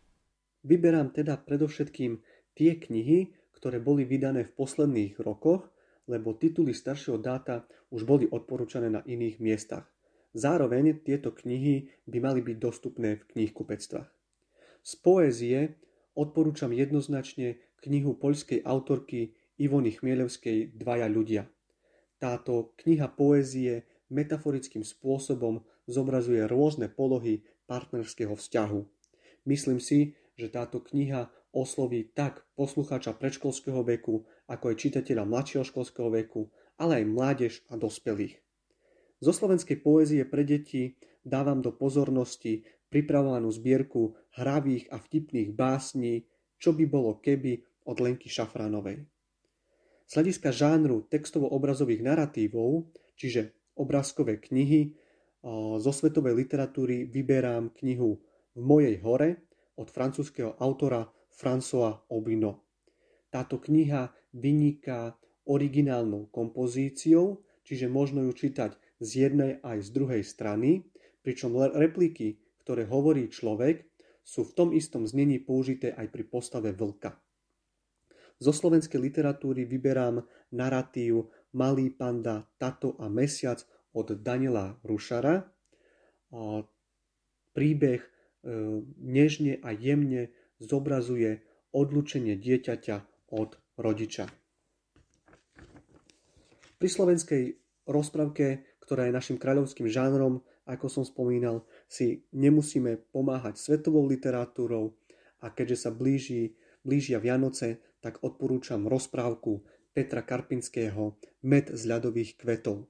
Vyberám 0.62 1.10
teda 1.10 1.34
predovšetkým 1.34 2.22
tie 2.54 2.78
knihy, 2.78 3.34
ktoré 3.58 3.82
boli 3.82 4.06
vydané 4.06 4.46
v 4.46 4.54
posledných 4.54 5.18
rokoch, 5.18 5.66
lebo 6.06 6.38
tituly 6.38 6.70
staršieho 6.70 7.18
dáta 7.18 7.66
už 7.90 8.06
boli 8.06 8.30
odporúčané 8.30 8.86
na 8.86 9.02
iných 9.02 9.42
miestach. 9.42 9.90
Zároveň 10.30 11.02
tieto 11.02 11.34
knihy 11.34 11.90
by 12.06 12.18
mali 12.22 12.38
byť 12.38 12.56
dostupné 12.62 13.18
v 13.18 13.26
knihkupectvách. 13.34 14.06
Z 14.86 14.92
poézie 15.02 15.74
odporúčam 16.14 16.70
jednoznačne 16.70 17.58
knihu 17.82 18.14
poľskej 18.14 18.62
autorky 18.62 19.34
Ivony 19.58 19.90
Chmielevskej 19.90 20.78
Dvaja 20.78 21.10
ľudia. 21.10 21.50
Táto 22.22 22.78
kniha 22.78 23.10
poézie 23.10 24.06
metaforickým 24.06 24.86
spôsobom 24.86 25.66
zobrazuje 25.88 26.44
rôzne 26.44 26.92
polohy 26.92 27.42
partnerského 27.64 28.36
vzťahu. 28.36 28.80
Myslím 29.48 29.80
si, 29.80 30.14
že 30.38 30.52
táto 30.52 30.84
kniha 30.84 31.32
osloví 31.50 32.12
tak 32.12 32.44
poslucháča 32.54 33.16
predškolského 33.16 33.80
veku, 33.82 34.28
ako 34.46 34.64
aj 34.70 34.76
čitateľa 34.76 35.24
mladšieho 35.24 35.64
školského 35.64 36.12
veku, 36.12 36.52
ale 36.78 37.02
aj 37.02 37.04
mládež 37.08 37.52
a 37.72 37.74
dospelých. 37.74 38.38
Zo 39.18 39.32
slovenskej 39.34 39.82
poézie 39.82 40.22
pre 40.22 40.46
deti 40.46 40.94
dávam 41.26 41.58
do 41.58 41.74
pozornosti 41.74 42.62
pripravovanú 42.86 43.50
zbierku 43.50 44.14
hravých 44.38 44.86
a 44.94 45.02
vtipných 45.02 45.50
básní 45.52 46.28
Čo 46.58 46.74
by 46.74 46.84
bolo 46.86 47.18
keby 47.18 47.58
od 47.90 47.98
Lenky 47.98 48.30
Šafránovej. 48.30 49.02
Z 50.08 50.12
hľadiska 50.16 50.50
žánru 50.54 51.04
textovo-obrazových 51.10 52.00
narratívov, 52.00 52.88
čiže 53.18 53.52
obrázkové 53.76 54.40
knihy, 54.40 54.96
zo 55.78 55.92
svetovej 55.94 56.34
literatúry 56.34 57.06
vyberám 57.06 57.70
knihu 57.78 58.18
V 58.58 58.60
mojej 58.62 58.98
hore 59.02 59.46
od 59.78 59.86
francúzského 59.86 60.58
autora 60.58 61.06
François 61.30 62.02
Obino. 62.10 62.66
Táto 63.30 63.62
kniha 63.62 64.10
vyniká 64.34 65.14
originálnou 65.46 66.26
kompozíciou, 66.34 67.46
čiže 67.62 67.86
možno 67.86 68.26
ju 68.26 68.32
čítať 68.34 68.74
z 68.98 69.10
jednej 69.28 69.62
aj 69.62 69.78
z 69.86 69.88
druhej 69.94 70.22
strany, 70.26 70.90
pričom 71.22 71.54
repliky, 71.54 72.42
ktoré 72.66 72.84
hovorí 72.90 73.30
človek, 73.30 73.86
sú 74.26 74.44
v 74.44 74.52
tom 74.52 74.68
istom 74.74 75.08
znení 75.08 75.40
použité 75.40 75.94
aj 75.94 76.10
pri 76.12 76.24
postave 76.28 76.74
vlka. 76.74 77.16
Zo 78.38 78.52
slovenskej 78.54 79.00
literatúry 79.00 79.66
vyberám 79.66 80.22
narratív 80.54 81.32
Malý 81.56 81.90
panda, 81.90 82.46
Tato 82.60 82.94
a 83.00 83.08
Mesiac 83.08 83.64
od 83.98 84.14
Daniela 84.22 84.78
Rušara. 84.86 85.42
Príbeh 87.50 88.02
e, 88.06 88.10
nežne 89.02 89.58
a 89.66 89.74
jemne 89.74 90.30
zobrazuje 90.62 91.42
odlučenie 91.74 92.38
dieťaťa 92.38 92.96
od 93.34 93.58
rodiča. 93.74 94.30
Pri 96.78 96.88
slovenskej 96.88 97.58
rozprávke, 97.90 98.78
ktorá 98.78 99.10
je 99.10 99.16
našim 99.18 99.36
kráľovským 99.42 99.90
žánrom, 99.90 100.46
ako 100.68 100.86
som 100.86 101.02
spomínal, 101.02 101.66
si 101.90 102.22
nemusíme 102.30 103.10
pomáhať 103.10 103.58
svetovou 103.58 104.06
literatúrou 104.06 104.94
a 105.42 105.50
keďže 105.50 105.88
sa 105.88 105.90
blíži, 105.90 106.54
blížia 106.86 107.18
Vianoce, 107.18 107.82
tak 107.98 108.22
odporúčam 108.22 108.86
rozprávku 108.86 109.66
Petra 109.90 110.22
Karpinského 110.22 111.18
Med 111.42 111.74
z 111.74 111.82
ľadových 111.90 112.38
kvetov. 112.38 112.86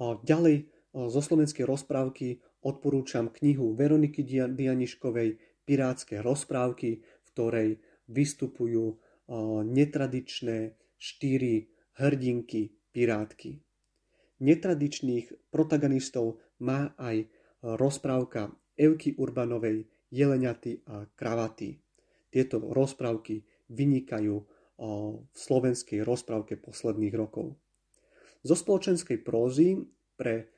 Ďalej 0.00 0.66
zo 0.94 1.20
slovenskej 1.22 1.66
rozprávky 1.66 2.38
odporúčam 2.66 3.30
knihu 3.30 3.74
Veroniky 3.78 4.26
Dianiškovej 4.26 5.38
Pirátske 5.64 6.20
rozprávky, 6.20 6.90
v 7.00 7.28
ktorej 7.34 7.70
vystupujú 8.10 9.00
netradičné 9.64 10.76
štyri 10.98 11.70
hrdinky 11.96 12.74
pirátky. 12.92 13.58
Netradičných 14.44 15.50
protagonistov 15.54 16.42
má 16.60 16.92
aj 16.98 17.30
rozprávka 17.64 18.52
Evky 18.74 19.14
Urbanovej 19.16 19.88
Jeleniaty 20.10 20.84
a 20.90 21.06
Kravaty. 21.14 21.80
Tieto 22.28 22.58
rozprávky 22.60 23.46
vynikajú 23.70 24.36
v 24.74 25.36
slovenskej 25.38 26.02
rozprávke 26.02 26.58
posledných 26.58 27.14
rokov. 27.14 27.54
Zo 28.44 28.52
spoločenskej 28.52 29.24
prózy 29.24 29.80
pre 30.20 30.52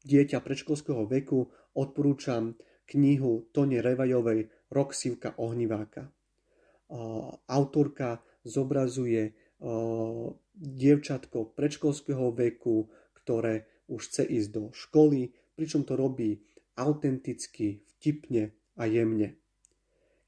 dieťa 0.00 0.38
predškolského 0.40 1.04
veku 1.04 1.44
odporúčam 1.76 2.56
knihu 2.88 3.52
Tone 3.52 3.84
Revajovej 3.84 4.48
Rok 4.72 4.96
Sivka 4.96 5.36
Ohniváka. 5.36 6.08
Autorka 7.44 8.24
zobrazuje 8.48 9.36
dievčatko 10.56 11.52
predškolského 11.52 12.32
veku, 12.32 12.88
ktoré 13.12 13.68
už 13.92 14.08
chce 14.08 14.24
ísť 14.24 14.48
do 14.48 14.72
školy, 14.72 15.28
pričom 15.52 15.84
to 15.84 16.00
robí 16.00 16.40
autenticky, 16.80 17.84
vtipne 17.98 18.56
a 18.80 18.88
jemne. 18.88 19.36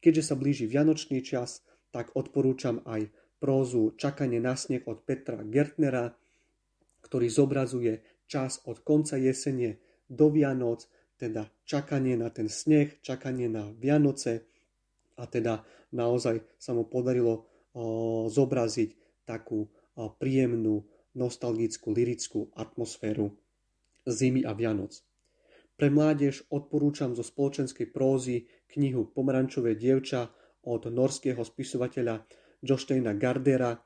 Keďže 0.05 0.33
sa 0.33 0.35
blíži 0.37 0.69
vianočný 0.69 1.25
čas, 1.25 1.65
tak 1.89 2.13
odporúčam 2.13 2.85
aj 2.85 3.09
prózu 3.41 3.97
Čakanie 3.97 4.39
na 4.39 4.55
sneh 4.55 4.85
od 4.85 5.01
Petra 5.03 5.41
Gertnera, 5.41 6.13
ktorý 7.01 7.27
zobrazuje 7.33 8.05
čas 8.29 8.61
od 8.69 8.85
konca 8.85 9.17
jesene 9.17 9.81
do 10.07 10.29
Vianoc, 10.29 10.85
teda 11.17 11.49
čakanie 11.65 12.15
na 12.21 12.29
ten 12.29 12.53
sneh, 12.53 13.01
čakanie 13.01 13.49
na 13.49 13.73
Vianoce 13.73 14.45
a 15.17 15.25
teda 15.25 15.65
naozaj 15.97 16.45
sa 16.61 16.77
mu 16.77 16.85
podarilo 16.85 17.49
zobraziť 18.29 19.25
takú 19.25 19.69
príjemnú, 20.21 20.85
nostalgickú, 21.11 21.91
lirickú 21.91 22.55
atmosféru 22.55 23.35
zimy 24.07 24.47
a 24.47 24.55
Vianoc. 24.55 25.03
Pre 25.75 25.89
mládež 25.91 26.47
odporúčam 26.55 27.19
zo 27.19 27.27
spoločenskej 27.27 27.91
prózy 27.91 28.47
knihu 28.71 29.11
Pomerančové 29.11 29.75
dievča 29.75 30.31
od 30.69 30.87
norského 30.93 31.41
spisovateľa 31.43 32.23
Josteina 32.61 33.17
Gardera, 33.17 33.81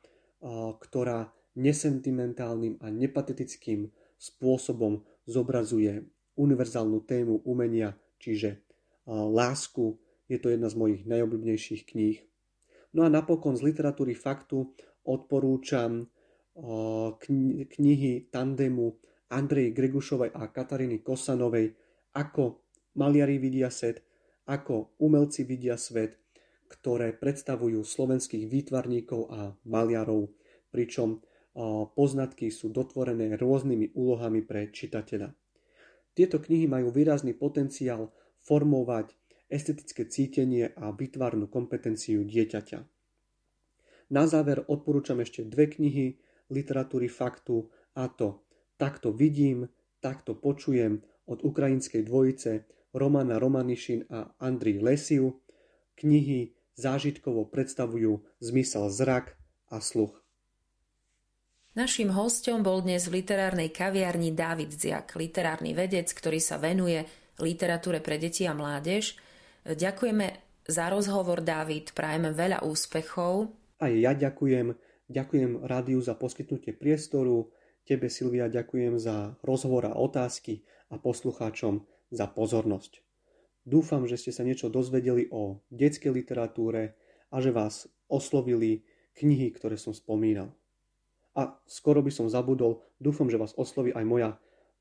ktorá 0.78 1.30
nesentimentálnym 1.54 2.82
a 2.82 2.90
nepatetickým 2.90 3.88
spôsobom 4.18 5.06
zobrazuje 5.24 6.02
univerzálnu 6.34 7.06
tému 7.06 7.46
umenia, 7.46 7.94
čiže 8.18 8.60
lásku. 9.06 9.98
Je 10.26 10.40
to 10.40 10.50
jedna 10.50 10.72
z 10.72 10.76
mojich 10.80 11.02
najobľúbnejších 11.06 11.82
kníh. 11.84 12.18
No 12.96 13.04
a 13.04 13.12
napokon 13.12 13.54
z 13.54 13.70
literatúry 13.70 14.16
faktu 14.16 14.72
odporúčam 15.04 16.08
knihy 17.70 18.12
tandemu 18.32 18.87
Andrej 19.28 19.74
Gregušovej 19.74 20.32
a 20.32 20.48
Kataríny 20.48 21.02
Kosanovej 21.04 21.74
Ako 22.14 22.62
maliari 22.96 23.37
vidia 23.42 23.68
svet, 23.68 24.06
ako 24.46 24.94
umelci 25.02 25.42
vidia 25.42 25.74
svet, 25.74 26.23
ktoré 26.68 27.14
predstavujú 27.14 27.85
slovenských 27.85 28.48
výtvarníkov 28.48 29.20
a 29.31 29.55
maliarov, 29.64 30.33
pričom 30.70 31.22
poznatky 31.94 32.50
sú 32.50 32.74
dotvorené 32.74 33.38
rôznymi 33.38 33.94
úlohami 33.94 34.42
pre 34.42 34.74
čitateľa. 34.74 35.31
Tieto 36.14 36.38
knihy 36.42 36.66
majú 36.66 36.90
výrazný 36.90 37.35
potenciál 37.35 38.11
formovať 38.42 39.14
estetické 39.50 40.07
cítenie 40.07 40.74
a 40.74 40.90
vytvarnú 40.90 41.46
kompetenciu 41.46 42.27
dieťaťa. 42.27 42.79
Na 44.11 44.24
záver 44.27 44.62
odporúčam 44.66 45.22
ešte 45.22 45.46
dve 45.46 45.70
knihy 45.70 46.18
literatúry 46.50 47.07
faktu, 47.07 47.70
a 47.94 48.11
to 48.11 48.44
Takto 48.74 49.14
vidím, 49.14 49.70
takto 50.03 50.35
počujem 50.35 50.98
od 51.31 51.46
ukrajinskej 51.46 52.03
dvojice 52.03 52.66
Romana 52.90 53.38
Romanišin 53.38 54.11
a 54.11 54.35
Andrii 54.42 54.83
Lesiu. 54.83 55.40
Knihy 55.98 56.54
zážitkovo 56.74 57.46
predstavujú 57.48 58.22
zmysel 58.42 58.90
zrak 58.90 59.38
a 59.70 59.78
sluch. 59.78 60.18
Naším 61.74 62.14
hostom 62.14 62.62
bol 62.62 62.87
dnes 62.87 63.11
v 63.11 63.18
literárnej 63.22 63.74
kaviarni 63.74 64.30
David 64.30 64.70
Ziak, 64.74 65.18
literárny 65.18 65.74
vedec, 65.74 66.07
ktorý 66.14 66.38
sa 66.38 66.54
venuje 66.54 67.02
literatúre 67.42 67.98
pre 67.98 68.14
deti 68.14 68.46
a 68.46 68.54
mládež. 68.54 69.18
Ďakujeme 69.66 70.26
za 70.70 70.87
rozhovor, 70.87 71.42
David, 71.42 71.90
prajeme 71.90 72.30
veľa 72.30 72.62
úspechov. 72.62 73.50
Aj 73.83 73.90
ja 73.90 74.14
ďakujem. 74.14 74.70
Ďakujem 75.11 75.66
rádiu 75.66 75.98
za 75.98 76.14
poskytnutie 76.14 76.72
priestoru 76.72 77.50
Tebe, 77.85 78.09
Silvia, 78.09 78.48
ďakujem 78.48 78.96
za 78.96 79.37
rozhovor 79.44 79.85
a 79.85 79.92
otázky 79.92 80.64
a 80.88 80.96
poslucháčom 80.96 81.85
za 82.09 82.24
pozornosť. 82.33 83.04
Dúfam, 83.64 84.05
že 84.05 84.20
ste 84.20 84.29
sa 84.29 84.44
niečo 84.44 84.68
dozvedeli 84.68 85.33
o 85.33 85.64
detskej 85.72 86.12
literatúre 86.12 87.00
a 87.33 87.40
že 87.40 87.48
vás 87.48 87.88
oslovili 88.12 88.85
knihy, 89.16 89.48
ktoré 89.57 89.81
som 89.81 89.96
spomínal. 89.96 90.53
A 91.33 91.57
skoro 91.64 92.05
by 92.05 92.12
som 92.12 92.29
zabudol, 92.29 92.85
dúfam, 93.00 93.27
že 93.27 93.40
vás 93.40 93.57
osloví 93.57 93.90
aj 93.96 94.05
moja 94.05 94.31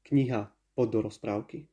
kniha 0.06 0.52
pod 0.76 0.92
do 0.92 1.00
rozprávky. 1.00 1.66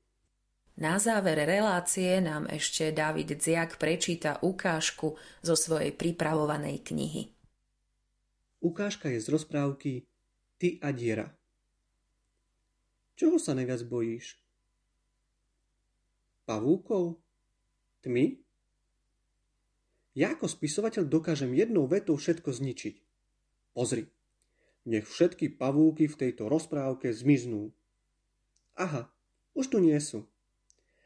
Na 0.81 0.97
záver 0.97 1.45
relácie 1.45 2.23
nám 2.25 2.49
ešte 2.49 2.89
David 2.95 3.37
Dziak 3.37 3.77
prečíta 3.77 4.41
ukážku 4.41 5.19
zo 5.45 5.55
svojej 5.59 5.93
pripravovanej 5.93 6.81
knihy. 6.81 7.23
Ukážka 8.65 9.13
je 9.13 9.21
z 9.21 9.29
rozprávky 9.29 10.09
Ty 10.57 10.81
a 10.81 10.89
diera. 10.95 11.27
Čoho 13.19 13.37
sa 13.37 13.53
najviac 13.53 13.85
bojíš? 13.85 14.41
Pavúkov? 16.51 17.23
Tmy? 18.03 18.43
Ja 20.19 20.35
ako 20.35 20.51
spisovateľ 20.51 21.07
dokážem 21.07 21.55
jednou 21.55 21.87
vetou 21.87 22.19
všetko 22.19 22.51
zničiť. 22.51 22.99
Pozri, 23.71 24.11
nech 24.83 25.07
všetky 25.07 25.55
pavúky 25.55 26.11
v 26.11 26.19
tejto 26.27 26.51
rozprávke 26.51 27.15
zmiznú. 27.15 27.71
Aha, 28.75 29.07
už 29.55 29.71
tu 29.71 29.79
nie 29.79 29.95
sú. 30.03 30.27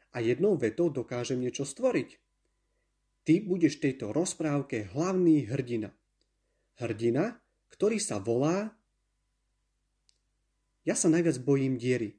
A 0.09 0.25
jednou 0.25 0.57
vetou 0.57 0.89
dokážem 0.89 1.37
niečo 1.37 1.61
stvoriť. 1.61 2.17
Ty 3.29 3.45
budeš 3.45 3.77
v 3.77 3.93
tejto 3.93 4.17
rozprávke 4.17 4.89
hlavný 4.97 5.45
hrdina. 5.45 5.93
Hrdina, 6.81 7.37
ktorý 7.69 8.01
sa 8.01 8.17
volá 8.17 8.73
ja 10.85 10.93
sa 10.93 11.09
najviac 11.09 11.41
bojím 11.41 11.81
diery. 11.81 12.13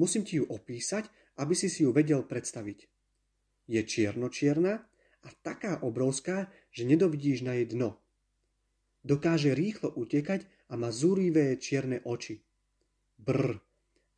Musím 0.00 0.24
ti 0.24 0.40
ju 0.40 0.48
opísať, 0.48 1.12
aby 1.38 1.54
si 1.54 1.70
si 1.70 1.86
ju 1.86 1.94
vedel 1.94 2.26
predstaviť. 2.26 2.90
Je 3.70 3.80
čierno-čierna 3.80 4.82
a 5.24 5.28
taká 5.40 5.80
obrovská, 5.86 6.50
že 6.74 6.88
nedovidíš 6.88 7.46
na 7.46 7.54
jej 7.56 7.70
dno. 7.70 8.02
Dokáže 9.06 9.54
rýchlo 9.54 9.94
utekať 9.94 10.44
a 10.68 10.74
má 10.74 10.90
zúrivé 10.90 11.54
čierne 11.56 12.02
oči. 12.02 12.42
Brr, 13.16 13.56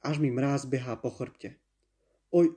až 0.01 0.17
mi 0.19 0.33
mráz 0.33 0.65
behá 0.67 0.97
po 0.97 1.13
chrbte. 1.13 1.61
Oj, 2.33 2.57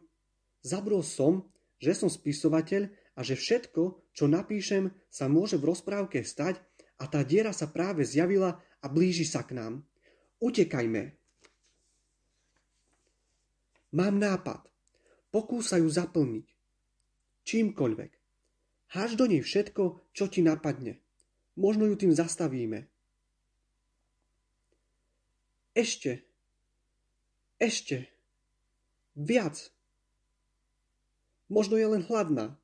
zabrol 0.64 1.04
som, 1.04 1.52
že 1.78 1.92
som 1.94 2.08
spisovateľ 2.08 2.88
a 3.14 3.22
že 3.22 3.36
všetko, 3.36 4.14
čo 4.16 4.26
napíšem, 4.32 4.96
sa 5.12 5.28
môže 5.28 5.60
v 5.60 5.68
rozprávke 5.70 6.24
stať 6.24 6.64
a 6.98 7.06
tá 7.12 7.22
diera 7.22 7.52
sa 7.52 7.68
práve 7.68 8.08
zjavila 8.08 8.64
a 8.80 8.86
blíži 8.88 9.28
sa 9.28 9.44
k 9.44 9.60
nám. 9.60 9.74
Utekajme. 10.40 11.23
Mám 13.94 14.18
nápad. 14.18 14.66
Pokúsa 15.30 15.78
ju 15.78 15.88
zaplniť. 15.88 16.48
Čímkoľvek. 17.46 18.12
Háž 18.98 19.18
do 19.18 19.26
nej 19.30 19.46
všetko, 19.46 20.10
čo 20.14 20.26
ti 20.30 20.42
napadne. 20.42 21.02
Možno 21.54 21.86
ju 21.86 21.96
tým 21.98 22.14
zastavíme. 22.14 22.90
Ešte. 25.78 26.26
Ešte. 27.62 28.10
Viac. 29.14 29.70
Možno 31.50 31.78
je 31.78 31.88
len 31.88 32.04
hladná. 32.06 32.58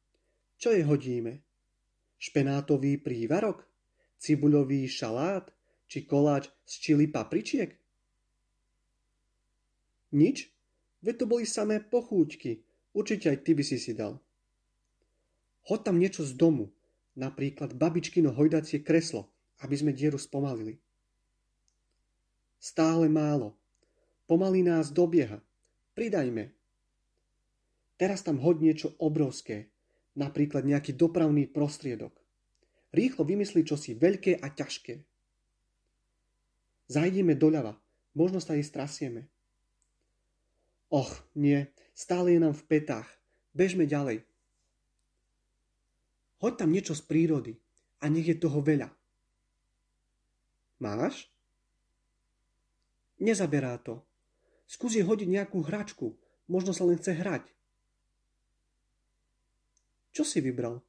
Čo 0.57 0.73
je 0.73 0.81
hodíme? 0.81 1.45
Špenátový 2.17 2.97
prívarok? 2.97 3.69
Cibuľový 4.17 4.89
šalát? 4.89 5.53
či 5.89 6.05
koláč 6.05 6.53
z 6.69 6.73
čili 6.77 7.09
papričiek? 7.09 7.73
Nič? 10.13 10.58
Veď 10.99 11.23
to 11.23 11.25
boli 11.25 11.45
samé 11.47 11.79
pochúťky. 11.79 12.63
Určite 12.91 13.31
aj 13.31 13.45
ty 13.45 13.51
by 13.55 13.63
si 13.63 13.77
si 13.79 13.95
dal. 13.95 14.19
Hoď 15.69 15.79
tam 15.85 16.01
niečo 16.01 16.25
z 16.25 16.33
domu, 16.33 16.73
napríklad 17.13 17.77
babičkino 17.77 18.33
hojdacie 18.33 18.81
kreslo, 18.81 19.29
aby 19.61 19.75
sme 19.77 19.95
dieru 19.95 20.17
spomalili. 20.17 20.81
Stále 22.59 23.07
málo. 23.07 23.55
Pomaly 24.27 24.65
nás 24.65 24.91
dobieha. 24.91 25.39
Pridajme. 25.95 26.51
Teraz 27.99 28.23
tam 28.23 28.39
hoď 28.39 28.55
niečo 28.59 28.87
obrovské, 28.99 29.71
napríklad 30.15 30.63
nejaký 30.67 30.95
dopravný 30.95 31.47
prostriedok. 31.47 32.15
Rýchlo 32.91 33.23
vymysli 33.23 33.63
čosi 33.63 33.95
veľké 33.95 34.39
a 34.39 34.47
ťažké. 34.49 35.03
Zajdeme 36.89 37.37
doľava, 37.37 37.77
možno 38.17 38.41
sa 38.41 38.57
jej 38.57 38.65
strasieme. 38.65 39.29
Och, 40.89 41.21
nie, 41.37 41.69
stále 41.93 42.33
je 42.33 42.39
nám 42.41 42.57
v 42.57 42.65
petách. 42.65 43.09
Bežme 43.53 43.85
ďalej. 43.85 44.25
Hoď 46.41 46.53
tam 46.57 46.73
niečo 46.73 46.97
z 46.97 47.05
prírody 47.05 47.53
a 48.01 48.09
nech 48.09 48.25
je 48.25 48.37
toho 48.37 48.63
veľa. 48.63 48.89
Máš? 50.79 51.29
Nezaberá 53.19 53.75
to. 53.77 54.01
Skús 54.65 54.95
jej 54.95 55.03
hodiť 55.03 55.27
nejakú 55.27 55.59
hračku, 55.61 56.15
možno 56.47 56.71
sa 56.71 56.87
len 56.87 56.95
chce 56.95 57.11
hrať. 57.19 57.43
Čo 60.15 60.23
si 60.23 60.39
vybral? 60.39 60.79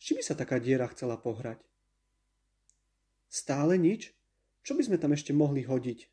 Či 0.00 0.18
by 0.18 0.22
sa 0.24 0.34
taká 0.34 0.56
diera 0.58 0.88
chcela 0.90 1.20
pohrať? 1.20 1.60
Stále 3.28 3.76
nič? 3.76 4.14
Čo 4.64 4.74
by 4.74 4.82
sme 4.88 4.96
tam 4.96 5.12
ešte 5.12 5.36
mohli 5.36 5.62
hodiť? 5.62 6.08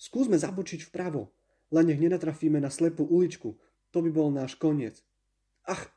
Skúsme 0.00 0.40
zabočiť 0.40 0.88
vpravo, 0.88 1.28
len 1.72 1.90
nech 1.90 2.00
nenatrafíme 2.00 2.60
na 2.62 2.70
slepú 2.70 3.06
uličku. 3.06 3.58
To 3.94 3.98
by 4.02 4.10
bol 4.12 4.28
náš 4.30 4.58
koniec. 4.58 5.02
Ach, 5.66 5.90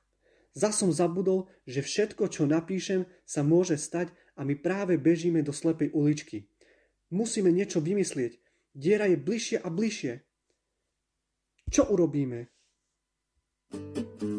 zas 0.56 0.80
som 0.80 0.90
zabudol, 0.90 1.50
že 1.70 1.86
všetko, 1.86 2.32
čo 2.32 2.50
napíšem, 2.50 3.06
sa 3.26 3.46
môže 3.46 3.78
stať 3.78 4.10
a 4.40 4.46
my 4.48 4.58
práve 4.58 4.98
bežíme 4.98 5.44
do 5.46 5.54
slepej 5.54 5.94
uličky. 5.94 6.50
Musíme 7.10 7.50
niečo 7.50 7.82
vymyslieť. 7.82 8.38
Diera 8.74 9.10
je 9.10 9.18
bližšie 9.18 9.58
a 9.62 9.68
bližšie. 9.70 10.14
Čo 11.70 11.90
urobíme? 11.90 12.50
thank 13.70 14.22
you 14.24 14.39